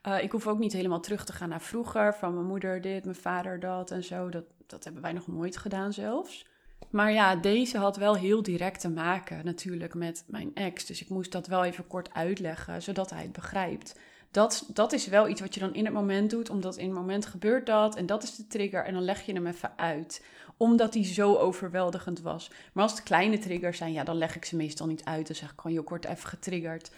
Uh, 0.06 0.22
ik 0.22 0.32
hoef 0.32 0.46
ook 0.46 0.58
niet 0.58 0.72
helemaal 0.72 1.00
terug 1.00 1.24
te 1.24 1.32
gaan 1.32 1.48
naar 1.48 1.60
vroeger, 1.60 2.14
van 2.14 2.34
mijn 2.34 2.46
moeder 2.46 2.80
dit, 2.80 3.04
mijn 3.04 3.16
vader 3.16 3.60
dat 3.60 3.90
en 3.90 4.04
zo. 4.04 4.28
Dat, 4.28 4.44
dat 4.66 4.84
hebben 4.84 5.02
wij 5.02 5.12
nog 5.12 5.26
nooit 5.26 5.56
gedaan 5.56 5.92
zelfs. 5.92 6.52
Maar 6.94 7.12
ja, 7.12 7.36
deze 7.36 7.78
had 7.78 7.96
wel 7.96 8.16
heel 8.16 8.42
direct 8.42 8.80
te 8.80 8.90
maken 8.90 9.44
natuurlijk 9.44 9.94
met 9.94 10.24
mijn 10.26 10.50
ex. 10.54 10.86
Dus 10.86 11.00
ik 11.00 11.08
moest 11.08 11.32
dat 11.32 11.46
wel 11.46 11.64
even 11.64 11.86
kort 11.86 12.14
uitleggen, 12.14 12.82
zodat 12.82 13.10
hij 13.10 13.22
het 13.22 13.32
begrijpt. 13.32 13.98
Dat, 14.30 14.70
dat 14.72 14.92
is 14.92 15.06
wel 15.06 15.28
iets 15.28 15.40
wat 15.40 15.54
je 15.54 15.60
dan 15.60 15.74
in 15.74 15.84
het 15.84 15.94
moment 15.94 16.30
doet, 16.30 16.50
omdat 16.50 16.76
in 16.76 16.86
het 16.86 16.94
moment 16.94 17.26
gebeurt 17.26 17.66
dat 17.66 17.96
en 17.96 18.06
dat 18.06 18.22
is 18.22 18.36
de 18.36 18.46
trigger. 18.46 18.84
En 18.84 18.94
dan 18.94 19.02
leg 19.02 19.26
je 19.26 19.32
hem 19.32 19.46
even 19.46 19.72
uit, 19.76 20.24
omdat 20.56 20.92
die 20.92 21.04
zo 21.04 21.34
overweldigend 21.34 22.20
was. 22.20 22.50
Maar 22.72 22.82
als 22.82 22.92
het 22.92 23.02
kleine 23.02 23.38
triggers 23.38 23.78
zijn, 23.78 23.92
ja, 23.92 24.04
dan 24.04 24.16
leg 24.16 24.36
ik 24.36 24.44
ze 24.44 24.56
meestal 24.56 24.86
niet 24.86 25.04
uit. 25.04 25.26
Dan 25.26 25.36
zeg 25.36 25.50
ik 25.50 25.60
gewoon, 25.60 25.76
je 25.76 25.82
kort 25.82 26.04
even 26.04 26.28
getriggerd. 26.28 26.90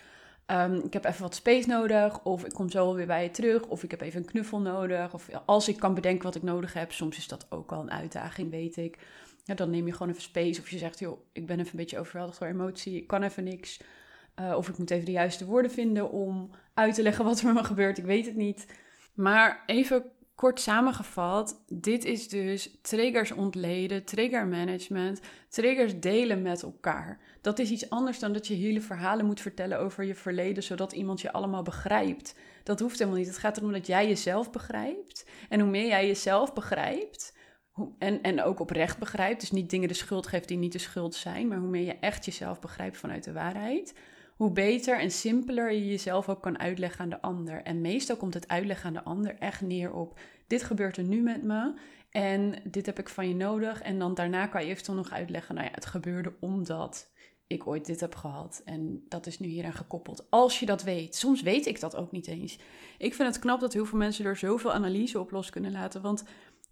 Um, 0.46 0.74
ik 0.74 0.92
heb 0.92 1.04
even 1.04 1.22
wat 1.22 1.34
space 1.34 1.68
nodig, 1.68 2.24
of 2.24 2.44
ik 2.44 2.52
kom 2.52 2.70
zo 2.70 2.94
weer 2.94 3.06
bij 3.06 3.22
je 3.22 3.30
terug, 3.30 3.62
of 3.62 3.82
ik 3.82 3.90
heb 3.90 4.00
even 4.00 4.20
een 4.20 4.26
knuffel 4.26 4.60
nodig. 4.60 5.14
Of 5.14 5.28
als 5.46 5.68
ik 5.68 5.76
kan 5.76 5.94
bedenken 5.94 6.24
wat 6.24 6.34
ik 6.34 6.42
nodig 6.42 6.72
heb, 6.72 6.92
soms 6.92 7.16
is 7.16 7.28
dat 7.28 7.46
ook 7.48 7.72
al 7.72 7.80
een 7.80 7.90
uitdaging, 7.90 8.50
weet 8.50 8.76
ik 8.76 8.98
ja, 9.46 9.54
dan 9.54 9.70
neem 9.70 9.86
je 9.86 9.92
gewoon 9.92 10.08
even 10.08 10.22
space. 10.22 10.60
Of 10.60 10.70
je 10.70 10.78
zegt, 10.78 10.98
joh, 10.98 11.20
ik 11.32 11.46
ben 11.46 11.58
even 11.58 11.70
een 11.70 11.76
beetje 11.76 11.98
overweldigd 11.98 12.38
door 12.38 12.48
emotie. 12.48 12.96
Ik 12.96 13.06
kan 13.06 13.22
even 13.22 13.44
niks. 13.44 13.80
Uh, 14.40 14.54
of 14.56 14.68
ik 14.68 14.78
moet 14.78 14.90
even 14.90 15.04
de 15.04 15.12
juiste 15.12 15.44
woorden 15.44 15.70
vinden 15.70 16.10
om 16.10 16.50
uit 16.74 16.94
te 16.94 17.02
leggen 17.02 17.24
wat 17.24 17.38
er 17.38 17.46
met 17.46 17.54
me 17.54 17.64
gebeurt. 17.64 17.98
Ik 17.98 18.04
weet 18.04 18.26
het 18.26 18.36
niet. 18.36 18.66
Maar 19.14 19.62
even 19.66 20.04
kort 20.34 20.60
samengevat, 20.60 21.62
dit 21.66 22.04
is 22.04 22.28
dus 22.28 22.78
triggers 22.82 23.32
ontleden, 23.32 24.04
trigger 24.04 24.46
management, 24.46 25.20
triggers 25.48 26.00
delen 26.00 26.42
met 26.42 26.62
elkaar. 26.62 27.20
Dat 27.40 27.58
is 27.58 27.70
iets 27.70 27.90
anders 27.90 28.18
dan 28.18 28.32
dat 28.32 28.46
je 28.46 28.54
hele 28.54 28.80
verhalen 28.80 29.26
moet 29.26 29.40
vertellen 29.40 29.78
over 29.78 30.04
je 30.04 30.14
verleden, 30.14 30.62
zodat 30.62 30.92
iemand 30.92 31.20
je 31.20 31.32
allemaal 31.32 31.62
begrijpt. 31.62 32.34
Dat 32.62 32.80
hoeft 32.80 32.98
helemaal 32.98 33.18
niet. 33.18 33.28
Het 33.28 33.38
gaat 33.38 33.56
erom 33.56 33.72
dat 33.72 33.86
jij 33.86 34.08
jezelf 34.08 34.50
begrijpt. 34.50 35.26
En 35.48 35.60
hoe 35.60 35.70
meer 35.70 35.86
jij 35.86 36.06
jezelf 36.06 36.52
begrijpt, 36.52 37.35
en, 37.98 38.22
en 38.22 38.42
ook 38.42 38.60
oprecht 38.60 38.98
begrijpt, 38.98 39.40
dus 39.40 39.50
niet 39.50 39.70
dingen 39.70 39.88
de 39.88 39.94
schuld 39.94 40.26
geeft 40.26 40.48
die 40.48 40.58
niet 40.58 40.72
de 40.72 40.78
schuld 40.78 41.14
zijn, 41.14 41.48
maar 41.48 41.58
hoe 41.58 41.68
meer 41.68 41.84
je 41.84 41.98
echt 41.98 42.24
jezelf 42.24 42.60
begrijpt 42.60 42.96
vanuit 42.96 43.24
de 43.24 43.32
waarheid, 43.32 43.94
hoe 44.36 44.50
beter 44.50 44.98
en 44.98 45.10
simpeler 45.10 45.72
je 45.72 45.86
jezelf 45.86 46.28
ook 46.28 46.42
kan 46.42 46.58
uitleggen 46.58 47.00
aan 47.00 47.10
de 47.10 47.20
ander. 47.20 47.62
En 47.62 47.80
meestal 47.80 48.16
komt 48.16 48.34
het 48.34 48.48
uitleggen 48.48 48.86
aan 48.86 48.92
de 48.92 49.04
ander 49.04 49.38
echt 49.38 49.60
neer 49.60 49.92
op: 49.92 50.18
dit 50.46 50.62
gebeurt 50.62 50.96
er 50.96 51.04
nu 51.04 51.22
met 51.22 51.42
me 51.42 51.74
en 52.10 52.54
dit 52.64 52.86
heb 52.86 52.98
ik 52.98 53.08
van 53.08 53.28
je 53.28 53.34
nodig. 53.34 53.82
En 53.82 53.98
dan 53.98 54.14
daarna 54.14 54.46
kan 54.46 54.64
je 54.64 54.70
eventueel 54.70 54.96
nog 54.96 55.10
uitleggen: 55.10 55.54
nou 55.54 55.66
ja, 55.66 55.72
het 55.74 55.86
gebeurde 55.86 56.34
omdat 56.40 57.14
ik 57.46 57.66
ooit 57.66 57.86
dit 57.86 58.00
heb 58.00 58.14
gehad. 58.14 58.62
En 58.64 59.04
dat 59.08 59.26
is 59.26 59.38
nu 59.38 59.48
hieraan 59.48 59.72
gekoppeld. 59.72 60.26
Als 60.30 60.60
je 60.60 60.66
dat 60.66 60.82
weet. 60.82 61.14
Soms 61.16 61.42
weet 61.42 61.66
ik 61.66 61.80
dat 61.80 61.96
ook 61.96 62.12
niet 62.12 62.26
eens. 62.26 62.58
Ik 62.98 63.14
vind 63.14 63.28
het 63.28 63.38
knap 63.38 63.60
dat 63.60 63.72
heel 63.72 63.84
veel 63.84 63.98
mensen 63.98 64.24
er 64.24 64.36
zoveel 64.36 64.72
analyse 64.72 65.20
op 65.20 65.30
los 65.30 65.50
kunnen 65.50 65.72
laten. 65.72 66.02
Want 66.02 66.24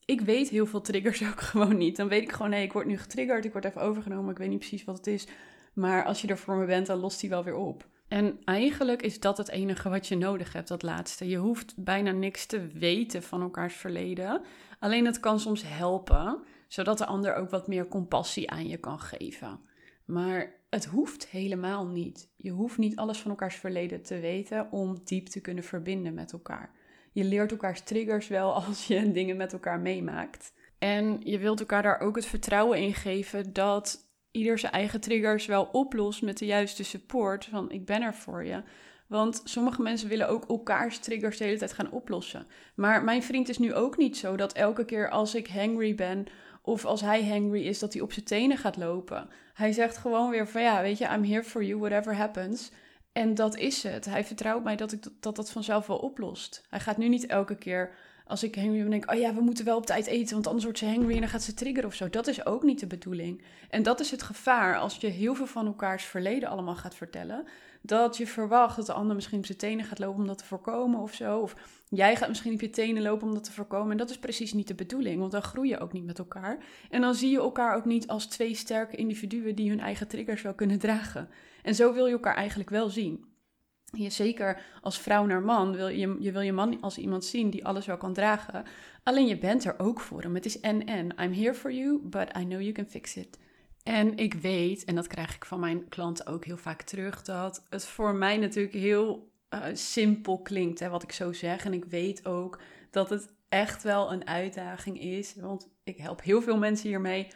ik 0.06 0.20
weet 0.20 0.48
heel 0.48 0.66
veel 0.66 0.80
triggers 0.80 1.22
ook 1.30 1.40
gewoon 1.40 1.76
niet. 1.76 1.96
Dan 1.96 2.08
weet 2.08 2.22
ik 2.22 2.32
gewoon, 2.32 2.50
nee, 2.50 2.64
ik 2.64 2.72
word 2.72 2.86
nu 2.86 2.98
getriggerd, 2.98 3.44
ik 3.44 3.52
word 3.52 3.64
even 3.64 3.80
overgenomen, 3.80 4.30
ik 4.30 4.38
weet 4.38 4.48
niet 4.48 4.58
precies 4.58 4.84
wat 4.84 4.96
het 4.96 5.06
is. 5.06 5.26
Maar 5.74 6.04
als 6.04 6.20
je 6.20 6.28
er 6.28 6.38
voor 6.38 6.56
me 6.56 6.66
bent, 6.66 6.86
dan 6.86 6.98
lost 6.98 7.20
die 7.20 7.30
wel 7.30 7.44
weer 7.44 7.56
op. 7.56 7.86
En 8.08 8.38
eigenlijk 8.44 9.02
is 9.02 9.20
dat 9.20 9.38
het 9.38 9.48
enige 9.48 9.88
wat 9.88 10.06
je 10.06 10.16
nodig 10.16 10.52
hebt, 10.52 10.68
dat 10.68 10.82
laatste. 10.82 11.28
Je 11.28 11.36
hoeft 11.36 11.74
bijna 11.76 12.10
niks 12.10 12.46
te 12.46 12.66
weten 12.66 13.22
van 13.22 13.42
elkaars 13.42 13.74
verleden. 13.74 14.40
Alleen 14.78 15.06
het 15.06 15.20
kan 15.20 15.40
soms 15.40 15.62
helpen, 15.66 16.42
zodat 16.68 16.98
de 16.98 17.06
ander 17.06 17.34
ook 17.34 17.50
wat 17.50 17.68
meer 17.68 17.88
compassie 17.88 18.50
aan 18.50 18.68
je 18.68 18.76
kan 18.76 19.00
geven. 19.00 19.60
Maar 20.04 20.52
het 20.70 20.84
hoeft 20.84 21.26
helemaal 21.26 21.86
niet. 21.86 22.30
Je 22.36 22.50
hoeft 22.50 22.78
niet 22.78 22.96
alles 22.96 23.18
van 23.18 23.30
elkaars 23.30 23.56
verleden 23.56 24.02
te 24.02 24.20
weten 24.20 24.72
om 24.72 25.00
diep 25.04 25.26
te 25.26 25.40
kunnen 25.40 25.64
verbinden 25.64 26.14
met 26.14 26.32
elkaar. 26.32 26.70
Je 27.14 27.24
leert 27.24 27.50
elkaars 27.50 27.80
triggers 27.80 28.28
wel 28.28 28.54
als 28.64 28.86
je 28.86 29.12
dingen 29.12 29.36
met 29.36 29.52
elkaar 29.52 29.80
meemaakt. 29.80 30.52
En 30.78 31.20
je 31.22 31.38
wilt 31.38 31.60
elkaar 31.60 31.82
daar 31.82 32.00
ook 32.00 32.16
het 32.16 32.26
vertrouwen 32.26 32.78
in 32.78 32.94
geven 32.94 33.52
dat 33.52 34.08
ieder 34.30 34.58
zijn 34.58 34.72
eigen 34.72 35.00
triggers 35.00 35.46
wel 35.46 35.64
oplost 35.64 36.22
met 36.22 36.38
de 36.38 36.46
juiste 36.46 36.84
support 36.84 37.44
van 37.44 37.70
ik 37.70 37.84
ben 37.84 38.02
er 38.02 38.14
voor 38.14 38.44
je. 38.44 38.62
Want 39.06 39.40
sommige 39.44 39.82
mensen 39.82 40.08
willen 40.08 40.28
ook 40.28 40.48
elkaars 40.48 40.98
triggers 40.98 41.38
de 41.38 41.44
hele 41.44 41.58
tijd 41.58 41.72
gaan 41.72 41.90
oplossen. 41.90 42.46
Maar 42.74 43.04
mijn 43.04 43.22
vriend 43.22 43.48
is 43.48 43.58
nu 43.58 43.74
ook 43.74 43.96
niet 43.96 44.16
zo 44.16 44.36
dat 44.36 44.52
elke 44.52 44.84
keer 44.84 45.10
als 45.10 45.34
ik 45.34 45.48
hangry 45.48 45.94
ben 45.94 46.26
of 46.62 46.84
als 46.84 47.00
hij 47.00 47.28
hangry 47.28 47.66
is, 47.66 47.78
dat 47.78 47.92
hij 47.92 48.02
op 48.02 48.12
zijn 48.12 48.24
tenen 48.24 48.56
gaat 48.56 48.76
lopen. 48.76 49.28
Hij 49.54 49.72
zegt 49.72 49.96
gewoon 49.96 50.30
weer 50.30 50.48
van 50.48 50.62
ja, 50.62 50.82
weet 50.82 50.98
je, 50.98 51.04
I'm 51.04 51.24
here 51.24 51.44
for 51.44 51.64
you, 51.64 51.78
whatever 51.80 52.16
happens. 52.16 52.70
En 53.14 53.34
dat 53.34 53.56
is 53.56 53.82
het. 53.82 54.04
Hij 54.04 54.24
vertrouwt 54.24 54.64
mij 54.64 54.76
dat 54.76 54.92
ik 54.92 55.02
dat, 55.20 55.36
dat 55.36 55.50
vanzelf 55.50 55.86
wel 55.86 55.96
oplost. 55.96 56.66
Hij 56.70 56.80
gaat 56.80 56.96
nu 56.96 57.08
niet 57.08 57.26
elke 57.26 57.56
keer 57.56 57.94
als 58.26 58.42
ik 58.42 58.54
hangry 58.54 58.80
ben, 58.80 58.90
denk 58.90 59.10
oh 59.10 59.18
ja, 59.18 59.34
we 59.34 59.40
moeten 59.40 59.64
wel 59.64 59.76
op 59.76 59.86
tijd 59.86 60.06
eten, 60.06 60.34
want 60.34 60.46
anders 60.46 60.64
wordt 60.64 60.78
ze 60.78 60.86
hangry 60.86 61.14
en 61.14 61.20
dan 61.20 61.28
gaat 61.28 61.42
ze 61.42 61.54
triggeren 61.54 61.88
of 61.88 61.94
zo. 61.94 62.10
Dat 62.10 62.26
is 62.26 62.46
ook 62.46 62.62
niet 62.62 62.80
de 62.80 62.86
bedoeling. 62.86 63.42
En 63.70 63.82
dat 63.82 64.00
is 64.00 64.10
het 64.10 64.22
gevaar 64.22 64.76
als 64.76 64.96
je 64.96 65.06
heel 65.06 65.34
veel 65.34 65.46
van 65.46 65.66
elkaars 65.66 66.04
verleden 66.04 66.48
allemaal 66.48 66.76
gaat 66.76 66.94
vertellen. 66.94 67.46
Dat 67.80 68.16
je 68.16 68.26
verwacht 68.26 68.76
dat 68.76 68.86
de 68.86 68.92
ander 68.92 69.14
misschien 69.14 69.38
op 69.38 69.46
zijn 69.46 69.58
tenen 69.58 69.84
gaat 69.84 69.98
lopen 69.98 70.20
om 70.20 70.26
dat 70.26 70.38
te 70.38 70.44
voorkomen 70.44 71.00
of 71.00 71.14
zo. 71.14 71.38
Of 71.38 71.56
jij 71.88 72.16
gaat 72.16 72.28
misschien 72.28 72.54
op 72.54 72.60
je 72.60 72.70
tenen 72.70 73.02
lopen 73.02 73.26
om 73.26 73.34
dat 73.34 73.44
te 73.44 73.52
voorkomen. 73.52 73.90
En 73.90 73.96
dat 73.96 74.10
is 74.10 74.18
precies 74.18 74.52
niet 74.52 74.68
de 74.68 74.74
bedoeling, 74.74 75.20
want 75.20 75.32
dan 75.32 75.42
groei 75.42 75.68
je 75.68 75.78
ook 75.78 75.92
niet 75.92 76.04
met 76.04 76.18
elkaar. 76.18 76.58
En 76.90 77.00
dan 77.00 77.14
zie 77.14 77.30
je 77.30 77.38
elkaar 77.38 77.76
ook 77.76 77.84
niet 77.84 78.06
als 78.06 78.26
twee 78.26 78.54
sterke 78.54 78.96
individuen 78.96 79.54
die 79.54 79.68
hun 79.68 79.80
eigen 79.80 80.08
triggers 80.08 80.42
wel 80.42 80.54
kunnen 80.54 80.78
dragen. 80.78 81.28
En 81.64 81.74
zo 81.74 81.92
wil 81.92 82.06
je 82.06 82.12
elkaar 82.12 82.34
eigenlijk 82.34 82.70
wel 82.70 82.88
zien. 82.88 83.24
Je, 83.84 84.10
zeker 84.10 84.62
als 84.80 84.98
vrouw 84.98 85.26
naar 85.26 85.42
man, 85.42 85.76
wil 85.76 85.88
je, 85.88 86.16
je 86.18 86.32
wil 86.32 86.40
je 86.40 86.52
man 86.52 86.80
als 86.80 86.98
iemand 86.98 87.24
zien 87.24 87.50
die 87.50 87.64
alles 87.64 87.86
wel 87.86 87.96
kan 87.96 88.12
dragen. 88.12 88.64
Alleen 89.02 89.26
je 89.26 89.38
bent 89.38 89.64
er 89.64 89.78
ook 89.78 90.00
voor 90.00 90.22
hem. 90.22 90.34
Het 90.34 90.46
is 90.46 90.60
en 90.60 90.86
en. 90.86 91.14
I'm 91.20 91.32
here 91.32 91.54
for 91.54 91.72
you, 91.72 92.00
but 92.02 92.36
I 92.38 92.44
know 92.44 92.60
you 92.60 92.72
can 92.72 92.86
fix 92.86 93.16
it. 93.16 93.38
En 93.82 94.16
ik 94.16 94.34
weet, 94.34 94.84
en 94.84 94.94
dat 94.94 95.06
krijg 95.06 95.34
ik 95.34 95.44
van 95.44 95.60
mijn 95.60 95.88
klanten 95.88 96.26
ook 96.26 96.44
heel 96.44 96.56
vaak 96.56 96.82
terug, 96.82 97.22
dat 97.22 97.66
het 97.70 97.84
voor 97.84 98.14
mij 98.14 98.36
natuurlijk 98.36 98.74
heel 98.74 99.32
uh, 99.50 99.64
simpel 99.72 100.42
klinkt, 100.42 100.80
hè, 100.80 100.88
wat 100.88 101.02
ik 101.02 101.12
zo 101.12 101.32
zeg. 101.32 101.64
En 101.64 101.72
ik 101.72 101.84
weet 101.84 102.26
ook 102.26 102.60
dat 102.90 103.10
het 103.10 103.32
echt 103.48 103.82
wel 103.82 104.12
een 104.12 104.26
uitdaging 104.26 105.00
is, 105.00 105.34
want 105.34 105.68
ik 105.84 105.96
help 105.96 106.22
heel 106.22 106.42
veel 106.42 106.58
mensen 106.58 106.88
hiermee. 106.88 107.28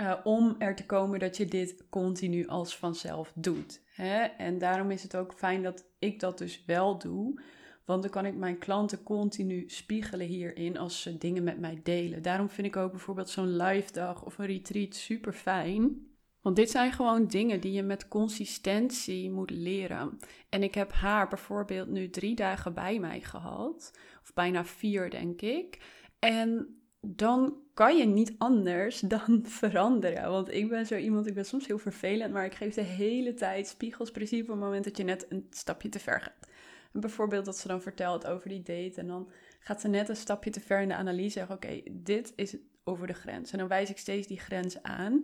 Uh, 0.00 0.14
om 0.24 0.54
er 0.58 0.74
te 0.76 0.86
komen 0.86 1.18
dat 1.18 1.36
je 1.36 1.44
dit 1.44 1.88
continu 1.90 2.46
als 2.46 2.76
vanzelf 2.76 3.32
doet. 3.34 3.82
Hè? 3.94 4.18
En 4.18 4.58
daarom 4.58 4.90
is 4.90 5.02
het 5.02 5.16
ook 5.16 5.32
fijn 5.32 5.62
dat 5.62 5.84
ik 5.98 6.20
dat 6.20 6.38
dus 6.38 6.64
wel 6.64 6.98
doe. 6.98 7.40
Want 7.84 8.02
dan 8.02 8.10
kan 8.10 8.26
ik 8.26 8.34
mijn 8.34 8.58
klanten 8.58 9.02
continu 9.02 9.64
spiegelen 9.66 10.26
hierin 10.26 10.78
als 10.78 11.02
ze 11.02 11.18
dingen 11.18 11.44
met 11.44 11.58
mij 11.58 11.80
delen. 11.82 12.22
Daarom 12.22 12.48
vind 12.48 12.66
ik 12.66 12.76
ook 12.76 12.90
bijvoorbeeld 12.90 13.28
zo'n 13.28 13.56
live 13.56 13.92
dag 13.92 14.24
of 14.24 14.38
een 14.38 14.46
retreat 14.46 14.94
super 14.94 15.32
fijn. 15.32 16.06
Want 16.40 16.56
dit 16.56 16.70
zijn 16.70 16.92
gewoon 16.92 17.26
dingen 17.26 17.60
die 17.60 17.72
je 17.72 17.82
met 17.82 18.08
consistentie 18.08 19.30
moet 19.30 19.50
leren. 19.50 20.18
En 20.48 20.62
ik 20.62 20.74
heb 20.74 20.92
haar 20.92 21.28
bijvoorbeeld 21.28 21.88
nu 21.88 22.10
drie 22.10 22.34
dagen 22.34 22.74
bij 22.74 22.98
mij 22.98 23.20
gehad. 23.20 23.98
Of 24.22 24.34
bijna 24.34 24.64
vier, 24.64 25.10
denk 25.10 25.42
ik. 25.42 25.80
En 26.18 26.78
dan 27.00 27.54
kan 27.76 27.96
je 27.96 28.04
niet 28.04 28.34
anders 28.38 29.00
dan 29.16 29.40
veranderen. 29.46 30.30
Want 30.30 30.52
ik 30.52 30.68
ben 30.68 30.86
zo 30.86 30.96
iemand, 30.96 31.26
ik 31.26 31.34
ben 31.34 31.44
soms 31.44 31.66
heel 31.66 31.78
vervelend, 31.78 32.32
maar 32.32 32.44
ik 32.44 32.54
geef 32.54 32.74
de 32.74 32.80
hele 32.80 33.34
tijd 33.34 33.66
spiegels 33.66 34.10
precies 34.10 34.40
op 34.40 34.48
het 34.48 34.58
moment 34.58 34.84
dat 34.84 34.96
je 34.96 35.04
net 35.04 35.26
een 35.28 35.46
stapje 35.50 35.88
te 35.88 35.98
ver 35.98 36.20
gaat. 36.20 36.48
En 36.92 37.00
bijvoorbeeld 37.00 37.44
dat 37.44 37.58
ze 37.58 37.68
dan 37.68 37.82
vertelt 37.82 38.26
over 38.26 38.48
die 38.48 38.62
date 38.62 39.00
en 39.00 39.06
dan 39.06 39.30
gaat 39.60 39.80
ze 39.80 39.88
net 39.88 40.08
een 40.08 40.16
stapje 40.16 40.50
te 40.50 40.60
ver 40.60 40.80
in 40.80 40.88
de 40.88 40.94
analyse 40.94 41.46
oké, 41.50 41.82
dit 41.90 42.32
is 42.36 42.56
over 42.84 43.06
de 43.06 43.12
grens. 43.12 43.52
En 43.52 43.58
dan 43.58 43.68
wijs 43.68 43.90
ik 43.90 43.98
steeds 43.98 44.26
die 44.26 44.40
grens 44.40 44.82
aan. 44.82 45.22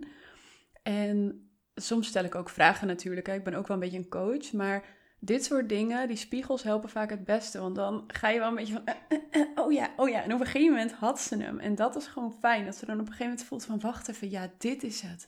En 0.83 1.47
soms 1.75 2.07
stel 2.07 2.23
ik 2.23 2.35
ook 2.35 2.49
vragen 2.49 2.87
natuurlijk, 2.87 3.27
ik 3.27 3.43
ben 3.43 3.53
ook 3.53 3.67
wel 3.67 3.77
een 3.77 3.83
beetje 3.83 3.97
een 3.97 4.09
coach, 4.09 4.51
maar 4.51 4.85
dit 5.25 5.45
soort 5.45 5.69
dingen, 5.69 6.07
die 6.07 6.17
spiegels 6.17 6.63
helpen 6.63 6.89
vaak 6.89 7.09
het 7.09 7.23
beste. 7.23 7.59
Want 7.59 7.75
dan 7.75 8.03
ga 8.07 8.29
je 8.29 8.39
wel 8.39 8.47
een 8.47 8.55
beetje 8.55 8.73
van, 8.73 8.85
eh, 8.85 8.95
eh, 9.09 9.41
eh, 9.41 9.47
oh 9.55 9.71
ja, 9.71 9.89
oh 9.97 10.09
ja. 10.09 10.23
En 10.23 10.33
op 10.33 10.39
een 10.39 10.45
gegeven 10.45 10.71
moment 10.71 10.91
had 10.91 11.21
ze 11.21 11.37
hem. 11.37 11.59
En 11.59 11.75
dat 11.75 11.95
is 11.95 12.07
gewoon 12.07 12.33
fijn. 12.39 12.65
Dat 12.65 12.75
ze 12.75 12.85
dan 12.85 12.95
op 12.95 13.01
een 13.01 13.07
gegeven 13.07 13.27
moment 13.27 13.47
voelt 13.47 13.65
van, 13.65 13.79
wacht 13.79 14.07
even, 14.07 14.29
ja, 14.29 14.49
dit 14.57 14.83
is 14.83 15.01
het. 15.01 15.27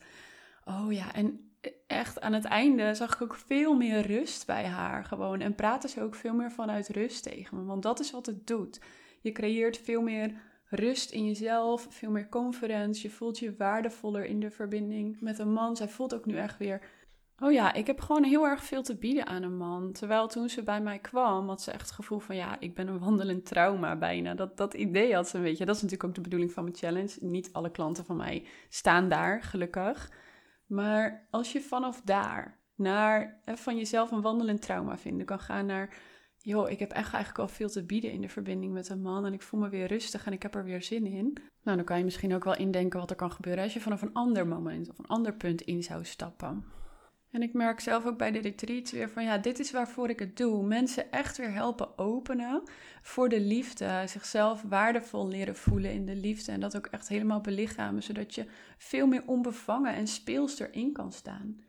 Oh 0.65 0.93
ja, 0.93 1.13
en 1.13 1.51
echt 1.87 2.21
aan 2.21 2.33
het 2.33 2.45
einde 2.45 2.93
zag 2.93 3.13
ik 3.13 3.21
ook 3.21 3.35
veel 3.35 3.75
meer 3.75 4.01
rust 4.01 4.45
bij 4.45 4.65
haar 4.65 5.05
gewoon. 5.05 5.41
En 5.41 5.55
praten 5.55 5.89
ze 5.89 6.01
ook 6.01 6.15
veel 6.15 6.33
meer 6.33 6.51
vanuit 6.51 6.89
rust 6.89 7.23
tegen 7.23 7.57
me. 7.57 7.63
Want 7.63 7.83
dat 7.83 7.99
is 7.99 8.11
wat 8.11 8.25
het 8.25 8.47
doet. 8.47 8.79
Je 9.21 9.31
creëert 9.31 9.77
veel 9.77 10.01
meer 10.01 10.33
rust 10.69 11.11
in 11.11 11.25
jezelf, 11.25 11.87
veel 11.89 12.11
meer 12.11 12.29
confidence. 12.29 13.01
Je 13.01 13.09
voelt 13.09 13.39
je 13.39 13.55
waardevoller 13.57 14.25
in 14.25 14.39
de 14.39 14.51
verbinding 14.51 15.21
met 15.21 15.39
een 15.39 15.53
man. 15.53 15.75
Zij 15.75 15.89
voelt 15.89 16.13
ook 16.13 16.25
nu 16.25 16.37
echt 16.37 16.57
weer 16.57 16.81
Oh 17.39 17.51
ja, 17.51 17.73
ik 17.73 17.87
heb 17.87 17.99
gewoon 17.99 18.23
heel 18.23 18.45
erg 18.45 18.63
veel 18.63 18.83
te 18.83 18.97
bieden 18.97 19.25
aan 19.25 19.43
een 19.43 19.57
man. 19.57 19.91
Terwijl 19.91 20.27
toen 20.27 20.49
ze 20.49 20.63
bij 20.63 20.81
mij 20.81 20.99
kwam, 20.99 21.47
had 21.47 21.61
ze 21.61 21.71
echt 21.71 21.81
het 21.81 21.91
gevoel 21.91 22.19
van 22.19 22.35
ja, 22.35 22.59
ik 22.59 22.75
ben 22.75 22.87
een 22.87 22.99
wandelend 22.99 23.45
trauma 23.45 23.95
bijna. 23.95 24.33
Dat, 24.33 24.57
dat 24.57 24.73
idee 24.73 25.15
had 25.15 25.27
ze 25.27 25.37
een 25.37 25.43
beetje. 25.43 25.65
Dat 25.65 25.75
is 25.75 25.81
natuurlijk 25.81 26.09
ook 26.09 26.15
de 26.15 26.21
bedoeling 26.21 26.51
van 26.51 26.63
mijn 26.63 26.75
challenge. 26.75 27.17
Niet 27.19 27.53
alle 27.53 27.71
klanten 27.71 28.05
van 28.05 28.15
mij 28.15 28.45
staan 28.69 29.09
daar, 29.09 29.43
gelukkig. 29.43 30.11
Maar 30.65 31.27
als 31.29 31.51
je 31.51 31.61
vanaf 31.61 32.01
daar 32.01 32.59
naar 32.75 33.41
van 33.45 33.77
jezelf 33.77 34.11
een 34.11 34.21
wandelend 34.21 34.61
trauma 34.61 34.97
vinden 34.97 35.25
kan 35.25 35.39
gaan 35.39 35.65
naar 35.65 35.97
joh, 36.37 36.69
ik 36.69 36.79
heb 36.79 36.91
echt 36.91 37.13
eigenlijk 37.13 37.39
al 37.39 37.47
veel 37.47 37.69
te 37.69 37.85
bieden 37.85 38.11
in 38.11 38.21
de 38.21 38.29
verbinding 38.29 38.73
met 38.73 38.89
een 38.89 39.01
man 39.01 39.25
en 39.25 39.33
ik 39.33 39.41
voel 39.41 39.59
me 39.59 39.69
weer 39.69 39.87
rustig 39.87 40.25
en 40.25 40.33
ik 40.33 40.41
heb 40.41 40.55
er 40.55 40.63
weer 40.63 40.81
zin 40.81 41.05
in. 41.05 41.37
Nou, 41.63 41.77
dan 41.77 41.85
kan 41.85 41.97
je 41.97 42.03
misschien 42.03 42.35
ook 42.35 42.43
wel 42.43 42.55
indenken 42.55 42.99
wat 42.99 43.09
er 43.09 43.15
kan 43.15 43.31
gebeuren 43.31 43.63
als 43.63 43.73
je 43.73 43.81
vanaf 43.81 44.01
een 44.01 44.13
ander 44.13 44.47
moment 44.47 44.89
of 44.89 44.99
een 44.99 45.07
ander 45.07 45.33
punt 45.33 45.61
in 45.61 45.83
zou 45.83 46.05
stappen. 46.05 46.65
En 47.35 47.41
ik 47.41 47.53
merk 47.53 47.79
zelf 47.79 48.05
ook 48.05 48.17
bij 48.17 48.31
de 48.31 48.39
retreats 48.39 48.91
weer 48.91 49.09
van 49.09 49.23
ja, 49.23 49.37
dit 49.37 49.59
is 49.59 49.71
waarvoor 49.71 50.09
ik 50.09 50.19
het 50.19 50.37
doe. 50.37 50.65
Mensen 50.65 51.11
echt 51.11 51.37
weer 51.37 51.53
helpen 51.53 51.97
openen 51.97 52.63
voor 53.01 53.29
de 53.29 53.39
liefde. 53.39 54.03
Zichzelf 54.05 54.61
waardevol 54.61 55.27
leren 55.27 55.55
voelen 55.55 55.91
in 55.91 56.05
de 56.05 56.15
liefde. 56.15 56.51
En 56.51 56.59
dat 56.59 56.77
ook 56.77 56.85
echt 56.85 57.07
helemaal 57.07 57.41
belichamen, 57.41 58.03
zodat 58.03 58.35
je 58.35 58.45
veel 58.77 59.07
meer 59.07 59.23
onbevangen 59.25 59.93
en 59.93 60.07
speels 60.07 60.59
erin 60.59 60.93
kan 60.93 61.11
staan. 61.11 61.61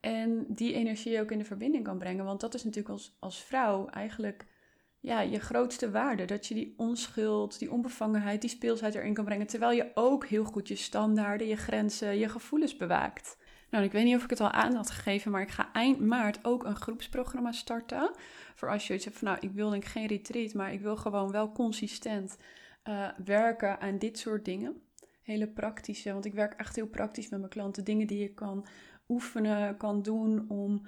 En 0.00 0.46
die 0.48 0.74
energie 0.74 1.20
ook 1.20 1.30
in 1.30 1.38
de 1.38 1.44
verbinding 1.44 1.84
kan 1.84 1.98
brengen. 1.98 2.24
Want 2.24 2.40
dat 2.40 2.54
is 2.54 2.64
natuurlijk 2.64 2.94
als, 2.94 3.16
als 3.18 3.44
vrouw 3.44 3.88
eigenlijk 3.88 4.46
ja, 5.00 5.20
je 5.20 5.38
grootste 5.38 5.90
waarde. 5.90 6.24
Dat 6.24 6.46
je 6.46 6.54
die 6.54 6.74
onschuld, 6.76 7.58
die 7.58 7.72
onbevangenheid, 7.72 8.40
die 8.40 8.50
speelsheid 8.50 8.94
erin 8.94 9.14
kan 9.14 9.24
brengen. 9.24 9.46
Terwijl 9.46 9.72
je 9.72 9.90
ook 9.94 10.26
heel 10.26 10.44
goed 10.44 10.68
je 10.68 10.76
standaarden, 10.76 11.46
je 11.46 11.56
grenzen, 11.56 12.18
je 12.18 12.28
gevoelens 12.28 12.76
bewaakt. 12.76 13.44
Nou, 13.70 13.84
ik 13.84 13.92
weet 13.92 14.04
niet 14.04 14.16
of 14.16 14.24
ik 14.24 14.30
het 14.30 14.40
al 14.40 14.50
aan 14.50 14.74
had 14.74 14.90
gegeven, 14.90 15.30
maar 15.30 15.42
ik 15.42 15.50
ga 15.50 15.72
eind 15.72 16.00
maart 16.00 16.44
ook 16.44 16.64
een 16.64 16.76
groepsprogramma 16.76 17.52
starten. 17.52 18.10
Voor 18.54 18.70
als 18.70 18.86
je 18.86 18.94
iets 18.94 19.04
hebt 19.04 19.18
van, 19.18 19.28
nou, 19.28 19.38
ik 19.40 19.52
wil 19.52 19.70
denk 19.70 19.84
geen 19.84 20.06
retreat, 20.06 20.54
maar 20.54 20.72
ik 20.72 20.80
wil 20.80 20.96
gewoon 20.96 21.30
wel 21.30 21.52
consistent 21.52 22.36
uh, 22.84 23.08
werken 23.24 23.80
aan 23.80 23.98
dit 23.98 24.18
soort 24.18 24.44
dingen. 24.44 24.80
Hele 25.22 25.48
praktische, 25.48 26.12
want 26.12 26.24
ik 26.24 26.34
werk 26.34 26.52
echt 26.52 26.76
heel 26.76 26.86
praktisch 26.86 27.28
met 27.28 27.38
mijn 27.38 27.50
klanten. 27.50 27.84
Dingen 27.84 28.06
die 28.06 28.18
je 28.18 28.34
kan 28.34 28.66
oefenen, 29.08 29.76
kan 29.76 30.02
doen 30.02 30.44
om 30.48 30.86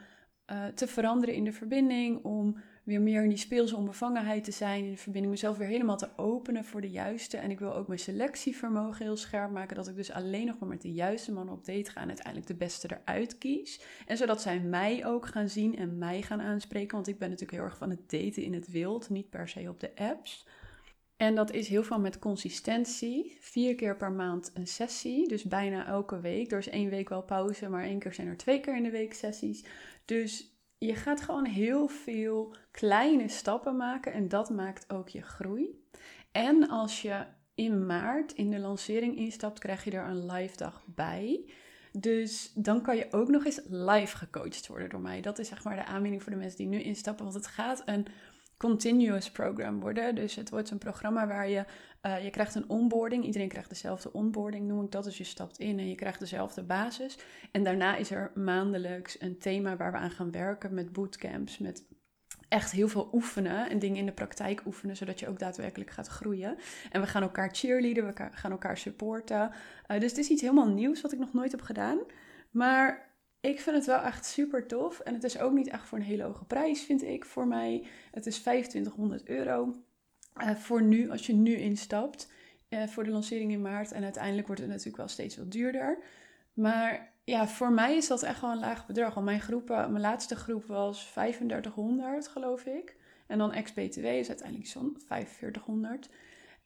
uh, 0.52 0.66
te 0.66 0.86
veranderen 0.86 1.34
in 1.34 1.44
de 1.44 1.52
verbinding, 1.52 2.24
om 2.24 2.58
weer 2.88 3.00
meer 3.00 3.22
in 3.22 3.28
die 3.28 3.38
speelse 3.38 3.76
onbevangenheid 3.76 4.44
te 4.44 4.50
zijn, 4.50 4.84
in 4.84 4.90
de 4.90 4.96
verbinding 4.96 5.32
mezelf 5.32 5.56
weer 5.56 5.66
helemaal 5.66 5.96
te 5.96 6.08
openen 6.16 6.64
voor 6.64 6.80
de 6.80 6.90
juiste. 6.90 7.36
En 7.36 7.50
ik 7.50 7.58
wil 7.58 7.74
ook 7.74 7.86
mijn 7.86 7.98
selectievermogen 7.98 9.04
heel 9.04 9.16
scherp 9.16 9.50
maken, 9.50 9.76
dat 9.76 9.88
ik 9.88 9.96
dus 9.96 10.10
alleen 10.10 10.46
nog 10.46 10.58
maar 10.58 10.68
met 10.68 10.82
de 10.82 10.92
juiste 10.92 11.32
mannen 11.32 11.54
op 11.54 11.64
date 11.64 11.90
ga 11.90 12.00
en 12.00 12.08
uiteindelijk 12.08 12.46
de 12.46 12.54
beste 12.54 12.88
eruit 12.90 13.38
kies. 13.38 13.80
En 14.06 14.16
zodat 14.16 14.42
zij 14.42 14.60
mij 14.60 15.06
ook 15.06 15.26
gaan 15.26 15.48
zien 15.48 15.76
en 15.76 15.98
mij 15.98 16.22
gaan 16.22 16.40
aanspreken, 16.40 16.94
want 16.94 17.08
ik 17.08 17.18
ben 17.18 17.30
natuurlijk 17.30 17.58
heel 17.58 17.66
erg 17.66 17.78
van 17.78 17.90
het 17.90 18.10
daten 18.10 18.42
in 18.42 18.54
het 18.54 18.70
wild, 18.70 19.10
niet 19.10 19.30
per 19.30 19.48
se 19.48 19.68
op 19.68 19.80
de 19.80 19.96
apps. 19.96 20.46
En 21.16 21.34
dat 21.34 21.52
is 21.52 21.68
heel 21.68 21.82
veel 21.82 22.00
met 22.00 22.18
consistentie. 22.18 23.36
Vier 23.40 23.74
keer 23.74 23.96
per 23.96 24.12
maand 24.12 24.50
een 24.54 24.66
sessie. 24.66 25.28
Dus 25.28 25.42
bijna 25.42 25.86
elke 25.86 26.20
week. 26.20 26.52
Er 26.52 26.58
is 26.58 26.68
één 26.68 26.90
week 26.90 27.08
wel 27.08 27.22
pauze, 27.22 27.68
maar 27.68 27.84
één 27.84 27.98
keer 27.98 28.14
zijn 28.14 28.28
er 28.28 28.36
twee 28.36 28.60
keer 28.60 28.76
in 28.76 28.82
de 28.82 28.90
week 28.90 29.14
sessies. 29.14 29.64
Dus 30.04 30.57
je 30.78 30.94
gaat 30.94 31.20
gewoon 31.20 31.44
heel 31.44 31.88
veel 31.88 32.54
kleine 32.70 33.28
stappen 33.28 33.76
maken 33.76 34.12
en 34.12 34.28
dat 34.28 34.50
maakt 34.50 34.92
ook 34.92 35.08
je 35.08 35.22
groei. 35.22 35.86
En 36.32 36.68
als 36.68 37.02
je 37.02 37.24
in 37.54 37.86
maart 37.86 38.32
in 38.32 38.50
de 38.50 38.58
lancering 38.58 39.16
instapt, 39.16 39.58
krijg 39.58 39.84
je 39.84 39.90
er 39.90 40.08
een 40.08 40.26
live 40.26 40.56
dag 40.56 40.84
bij. 40.86 41.50
Dus 41.92 42.52
dan 42.54 42.82
kan 42.82 42.96
je 42.96 43.06
ook 43.10 43.28
nog 43.28 43.44
eens 43.44 43.60
live 43.68 44.16
gecoacht 44.16 44.66
worden 44.66 44.90
door 44.90 45.00
mij. 45.00 45.20
Dat 45.20 45.38
is 45.38 45.48
zeg 45.48 45.64
maar 45.64 45.76
de 45.76 45.84
aanbieding 45.84 46.22
voor 46.22 46.32
de 46.32 46.38
mensen 46.38 46.56
die 46.56 46.66
nu 46.66 46.82
instappen. 46.82 47.24
Want 47.24 47.36
het 47.36 47.46
gaat 47.46 47.82
een 47.84 48.06
continuous 48.58 49.30
program 49.30 49.80
worden. 49.80 50.14
Dus 50.14 50.34
het 50.34 50.50
wordt 50.50 50.70
een 50.70 50.78
programma 50.78 51.26
waar 51.26 51.48
je, 51.48 51.64
uh, 52.02 52.24
je 52.24 52.30
krijgt 52.30 52.54
een 52.54 52.68
onboarding. 52.68 53.24
Iedereen 53.24 53.48
krijgt 53.48 53.68
dezelfde 53.68 54.12
onboarding, 54.12 54.66
noem 54.66 54.84
ik 54.84 54.90
dat. 54.90 55.04
Dus 55.04 55.18
je 55.18 55.24
stapt 55.24 55.58
in 55.58 55.78
en 55.78 55.88
je 55.88 55.94
krijgt 55.94 56.20
dezelfde 56.20 56.62
basis. 56.62 57.18
En 57.52 57.64
daarna 57.64 57.96
is 57.96 58.10
er 58.10 58.30
maandelijks 58.34 59.20
een 59.20 59.38
thema 59.38 59.76
waar 59.76 59.92
we 59.92 59.98
aan 59.98 60.10
gaan 60.10 60.30
werken 60.30 60.74
met 60.74 60.92
bootcamps, 60.92 61.58
met 61.58 61.86
echt 62.48 62.70
heel 62.70 62.88
veel 62.88 63.08
oefenen 63.12 63.70
en 63.70 63.78
dingen 63.78 63.96
in 63.96 64.06
de 64.06 64.12
praktijk 64.12 64.66
oefenen, 64.66 64.96
zodat 64.96 65.20
je 65.20 65.28
ook 65.28 65.38
daadwerkelijk 65.38 65.90
gaat 65.90 66.06
groeien. 66.06 66.56
En 66.90 67.00
we 67.00 67.06
gaan 67.06 67.22
elkaar 67.22 67.48
cheerleaden, 67.52 68.06
we 68.06 68.28
gaan 68.30 68.50
elkaar 68.50 68.78
supporten. 68.78 69.50
Uh, 69.90 70.00
dus 70.00 70.10
het 70.10 70.18
is 70.18 70.28
iets 70.28 70.42
helemaal 70.42 70.68
nieuws 70.68 71.00
wat 71.00 71.12
ik 71.12 71.18
nog 71.18 71.32
nooit 71.32 71.50
heb 71.50 71.60
gedaan. 71.60 71.98
Maar 72.50 73.07
ik 73.40 73.60
vind 73.60 73.76
het 73.76 73.86
wel 73.86 74.00
echt 74.00 74.26
super 74.26 74.66
tof. 74.66 75.00
En 75.00 75.14
het 75.14 75.24
is 75.24 75.38
ook 75.38 75.52
niet 75.52 75.68
echt 75.68 75.88
voor 75.88 75.98
een 75.98 76.04
hele 76.04 76.22
hoge 76.22 76.44
prijs, 76.44 76.82
vind 76.82 77.02
ik, 77.02 77.24
voor 77.24 77.46
mij. 77.46 77.86
Het 78.10 78.26
is 78.26 78.38
2500 78.38 79.28
euro 79.28 79.74
uh, 80.42 80.54
voor 80.54 80.82
nu, 80.82 81.10
als 81.10 81.26
je 81.26 81.32
nu 81.32 81.56
instapt. 81.56 82.32
Uh, 82.68 82.86
voor 82.86 83.04
de 83.04 83.10
lancering 83.10 83.52
in 83.52 83.62
maart. 83.62 83.92
En 83.92 84.02
uiteindelijk 84.02 84.46
wordt 84.46 84.62
het 84.62 84.70
natuurlijk 84.70 84.96
wel 84.96 85.08
steeds 85.08 85.36
wat 85.36 85.52
duurder. 85.52 85.98
Maar 86.52 87.12
ja, 87.24 87.48
voor 87.48 87.72
mij 87.72 87.96
is 87.96 88.06
dat 88.06 88.22
echt 88.22 88.40
wel 88.40 88.50
een 88.50 88.58
laag 88.58 88.86
bedrag. 88.86 89.14
Want 89.14 89.26
mijn, 89.26 89.40
groepen, 89.40 89.90
mijn 89.90 90.04
laatste 90.04 90.36
groep 90.36 90.64
was 90.64 91.10
3500, 91.12 92.28
geloof 92.28 92.64
ik. 92.64 92.96
En 93.26 93.38
dan 93.38 93.52
ex-BTW 93.52 94.04
is 94.04 94.28
uiteindelijk 94.28 94.68
zo'n 94.68 94.96
4500. 95.06 96.08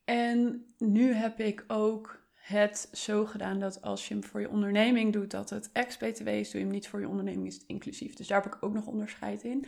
En 0.05 0.67
nu 0.79 1.13
heb 1.13 1.41
ik 1.41 1.65
ook 1.67 2.22
het 2.43 2.89
zo 2.93 3.27
gedaan 3.27 3.59
dat 3.59 3.83
als 3.83 4.09
je 4.09 4.15
hem 4.15 4.25
voor 4.25 4.41
je 4.41 4.49
onderneming 4.49 5.13
doet, 5.13 5.31
dat 5.31 5.51
het 5.51 5.73
ex-BTW 5.73 6.29
is. 6.29 6.51
Doe 6.51 6.61
je 6.61 6.67
hem 6.67 6.75
niet 6.75 6.89
voor 6.89 7.01
je 7.01 7.09
onderneming, 7.09 7.47
is 7.47 7.65
inclusief. 7.67 8.15
Dus 8.15 8.27
daar 8.27 8.43
heb 8.43 8.55
ik 8.55 8.63
ook 8.63 8.73
nog 8.73 8.87
onderscheid 8.87 9.43
in. 9.43 9.65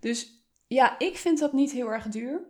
Dus 0.00 0.46
ja, 0.66 0.98
ik 0.98 1.16
vind 1.16 1.38
dat 1.38 1.52
niet 1.52 1.72
heel 1.72 1.92
erg 1.92 2.08
duur. 2.08 2.40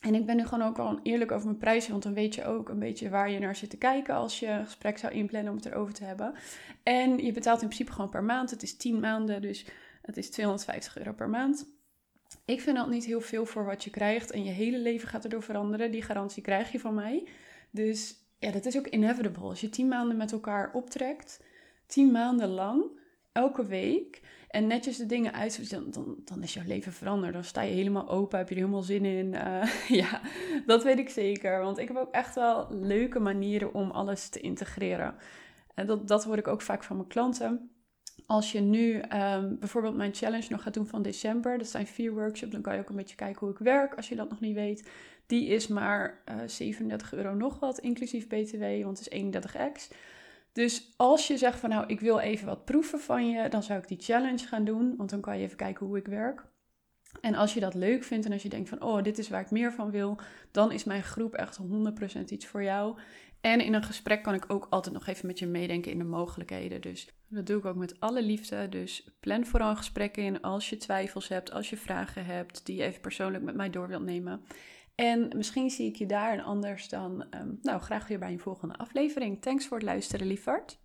En 0.00 0.14
ik 0.14 0.26
ben 0.26 0.36
nu 0.36 0.46
gewoon 0.46 0.68
ook 0.68 0.76
wel 0.76 1.00
eerlijk 1.02 1.32
over 1.32 1.46
mijn 1.46 1.58
prijzen, 1.58 1.90
want 1.90 2.02
dan 2.02 2.14
weet 2.14 2.34
je 2.34 2.44
ook 2.44 2.68
een 2.68 2.78
beetje 2.78 3.08
waar 3.08 3.30
je 3.30 3.38
naar 3.38 3.56
zit 3.56 3.70
te 3.70 3.76
kijken 3.76 4.14
als 4.14 4.40
je 4.40 4.46
een 4.46 4.64
gesprek 4.64 4.98
zou 4.98 5.12
inplannen 5.12 5.50
om 5.50 5.56
het 5.56 5.66
erover 5.66 5.94
te 5.94 6.04
hebben. 6.04 6.34
En 6.82 7.24
je 7.24 7.32
betaalt 7.32 7.62
in 7.62 7.66
principe 7.66 7.92
gewoon 7.92 8.10
per 8.10 8.24
maand. 8.24 8.50
Het 8.50 8.62
is 8.62 8.76
10 8.76 9.00
maanden, 9.00 9.42
dus 9.42 9.66
het 10.02 10.16
is 10.16 10.30
250 10.30 10.98
euro 10.98 11.12
per 11.12 11.28
maand. 11.28 11.66
Ik 12.44 12.60
vind 12.60 12.76
dat 12.76 12.88
niet 12.88 13.04
heel 13.04 13.20
veel 13.20 13.46
voor 13.46 13.64
wat 13.64 13.84
je 13.84 13.90
krijgt 13.90 14.30
en 14.30 14.44
je 14.44 14.50
hele 14.50 14.78
leven 14.78 15.08
gaat 15.08 15.24
erdoor 15.24 15.42
veranderen. 15.42 15.90
Die 15.90 16.02
garantie 16.02 16.42
krijg 16.42 16.72
je 16.72 16.80
van 16.80 16.94
mij. 16.94 17.28
Dus 17.70 18.16
ja, 18.42 18.50
dat 18.50 18.66
is 18.66 18.78
ook 18.78 18.86
inevitable. 18.86 19.48
Als 19.48 19.60
je 19.60 19.68
10 19.68 19.88
maanden 19.88 20.16
met 20.16 20.32
elkaar 20.32 20.70
optrekt, 20.72 21.40
10 21.86 22.10
maanden 22.10 22.48
lang, 22.48 22.84
elke 23.32 23.66
week 23.66 24.20
en 24.48 24.66
netjes 24.66 24.96
de 24.96 25.06
dingen 25.06 25.32
uit, 25.32 25.70
dan, 25.70 25.90
dan, 25.90 26.16
dan 26.24 26.42
is 26.42 26.54
jouw 26.54 26.66
leven 26.66 26.92
veranderd. 26.92 27.32
Dan 27.32 27.44
sta 27.44 27.62
je 27.62 27.74
helemaal 27.74 28.08
open, 28.08 28.38
heb 28.38 28.48
je 28.48 28.54
er 28.54 28.60
helemaal 28.60 28.82
zin 28.82 29.04
in. 29.04 29.26
Uh, 29.32 29.64
ja, 30.02 30.20
dat 30.66 30.82
weet 30.82 30.98
ik 30.98 31.08
zeker. 31.08 31.60
Want 31.60 31.78
ik 31.78 31.88
heb 31.88 31.96
ook 31.96 32.12
echt 32.12 32.34
wel 32.34 32.66
leuke 32.70 33.18
manieren 33.18 33.74
om 33.74 33.90
alles 33.90 34.28
te 34.28 34.40
integreren. 34.40 35.14
En 35.74 35.86
dat, 35.86 36.08
dat 36.08 36.24
hoor 36.24 36.38
ik 36.38 36.48
ook 36.48 36.62
vaak 36.62 36.84
van 36.84 36.96
mijn 36.96 37.08
klanten. 37.08 37.70
Als 38.26 38.52
je 38.52 38.60
nu 38.60 38.94
um, 38.94 39.58
bijvoorbeeld 39.58 39.96
mijn 39.96 40.14
challenge 40.14 40.46
nog 40.48 40.62
gaat 40.62 40.74
doen 40.74 40.86
van 40.86 41.02
december, 41.02 41.58
dat 41.58 41.68
zijn 41.68 41.86
vier 41.86 42.12
workshops, 42.12 42.52
dan 42.52 42.62
kan 42.62 42.74
je 42.74 42.80
ook 42.80 42.88
een 42.88 42.96
beetje 42.96 43.16
kijken 43.16 43.40
hoe 43.40 43.50
ik 43.50 43.58
werk 43.58 43.94
als 43.94 44.08
je 44.08 44.16
dat 44.16 44.30
nog 44.30 44.40
niet 44.40 44.54
weet. 44.54 44.90
Die 45.32 45.46
is 45.46 45.66
maar 45.66 46.22
uh, 46.28 46.42
eh, 46.42 46.48
37 46.48 47.14
euro 47.14 47.34
nog 47.34 47.58
wat, 47.58 47.78
inclusief 47.78 48.26
BTW, 48.26 48.84
want 48.84 48.98
het 48.98 49.12
is 49.12 49.22
31x. 49.22 49.96
Dus 50.52 50.92
als 50.96 51.26
je 51.26 51.36
zegt 51.36 51.58
van 51.58 51.70
nou, 51.70 51.84
ik 51.86 52.00
wil 52.00 52.18
even 52.18 52.46
wat 52.46 52.64
proeven 52.64 53.00
van 53.00 53.30
je, 53.30 53.48
dan 53.48 53.62
zou 53.62 53.78
ik 53.78 53.88
die 53.88 54.00
challenge 54.00 54.46
gaan 54.46 54.64
doen. 54.64 54.94
Want 54.96 55.10
dan 55.10 55.20
kan 55.20 55.38
je 55.38 55.44
even 55.44 55.56
kijken 55.56 55.86
hoe 55.86 55.96
ik 55.96 56.06
werk. 56.06 56.44
En 57.20 57.34
als 57.34 57.54
je 57.54 57.60
dat 57.60 57.74
leuk 57.74 58.04
vindt 58.04 58.26
en 58.26 58.32
als 58.32 58.42
je 58.42 58.48
denkt 58.48 58.68
van 58.68 58.82
oh, 58.82 59.02
dit 59.02 59.18
is 59.18 59.28
waar 59.28 59.40
ik 59.40 59.50
meer 59.50 59.72
van 59.72 59.90
wil, 59.90 60.18
dan 60.50 60.72
is 60.72 60.84
mijn 60.84 61.02
groep 61.02 61.34
echt 61.34 61.58
100% 62.18 62.24
iets 62.28 62.46
voor 62.46 62.62
jou. 62.62 62.98
En 63.40 63.60
in 63.60 63.74
een 63.74 63.82
gesprek 63.82 64.22
kan 64.22 64.34
ik 64.34 64.44
ook 64.48 64.66
altijd 64.70 64.94
nog 64.94 65.06
even 65.06 65.26
met 65.26 65.38
je 65.38 65.46
meedenken 65.46 65.90
in 65.90 65.98
de 65.98 66.04
mogelijkheden. 66.04 66.80
Dus 66.80 67.08
dat 67.28 67.46
doe 67.46 67.58
ik 67.58 67.64
ook 67.64 67.76
met 67.76 68.00
alle 68.00 68.22
liefde. 68.22 68.68
Dus 68.68 69.08
plan 69.20 69.46
vooral 69.46 69.70
een 69.70 69.76
gesprek 69.76 70.16
in 70.16 70.40
als 70.40 70.70
je 70.70 70.76
twijfels 70.76 71.28
hebt, 71.28 71.52
als 71.52 71.70
je 71.70 71.76
vragen 71.76 72.24
hebt 72.24 72.66
die 72.66 72.76
je 72.76 72.82
even 72.82 73.00
persoonlijk 73.00 73.44
met 73.44 73.54
mij 73.54 73.70
door 73.70 73.88
wilt 73.88 74.04
nemen. 74.04 74.44
En 74.94 75.32
misschien 75.36 75.70
zie 75.70 75.88
ik 75.88 75.96
je 75.96 76.06
daar 76.06 76.32
en 76.32 76.44
anders 76.44 76.88
dan, 76.88 77.26
um, 77.34 77.58
nou, 77.62 77.80
graag 77.80 78.08
weer 78.08 78.18
bij 78.18 78.32
een 78.32 78.40
volgende 78.40 78.74
aflevering. 78.74 79.42
Thanks 79.42 79.66
voor 79.66 79.76
het 79.76 79.86
luisteren, 79.86 80.26
liefhart. 80.26 80.81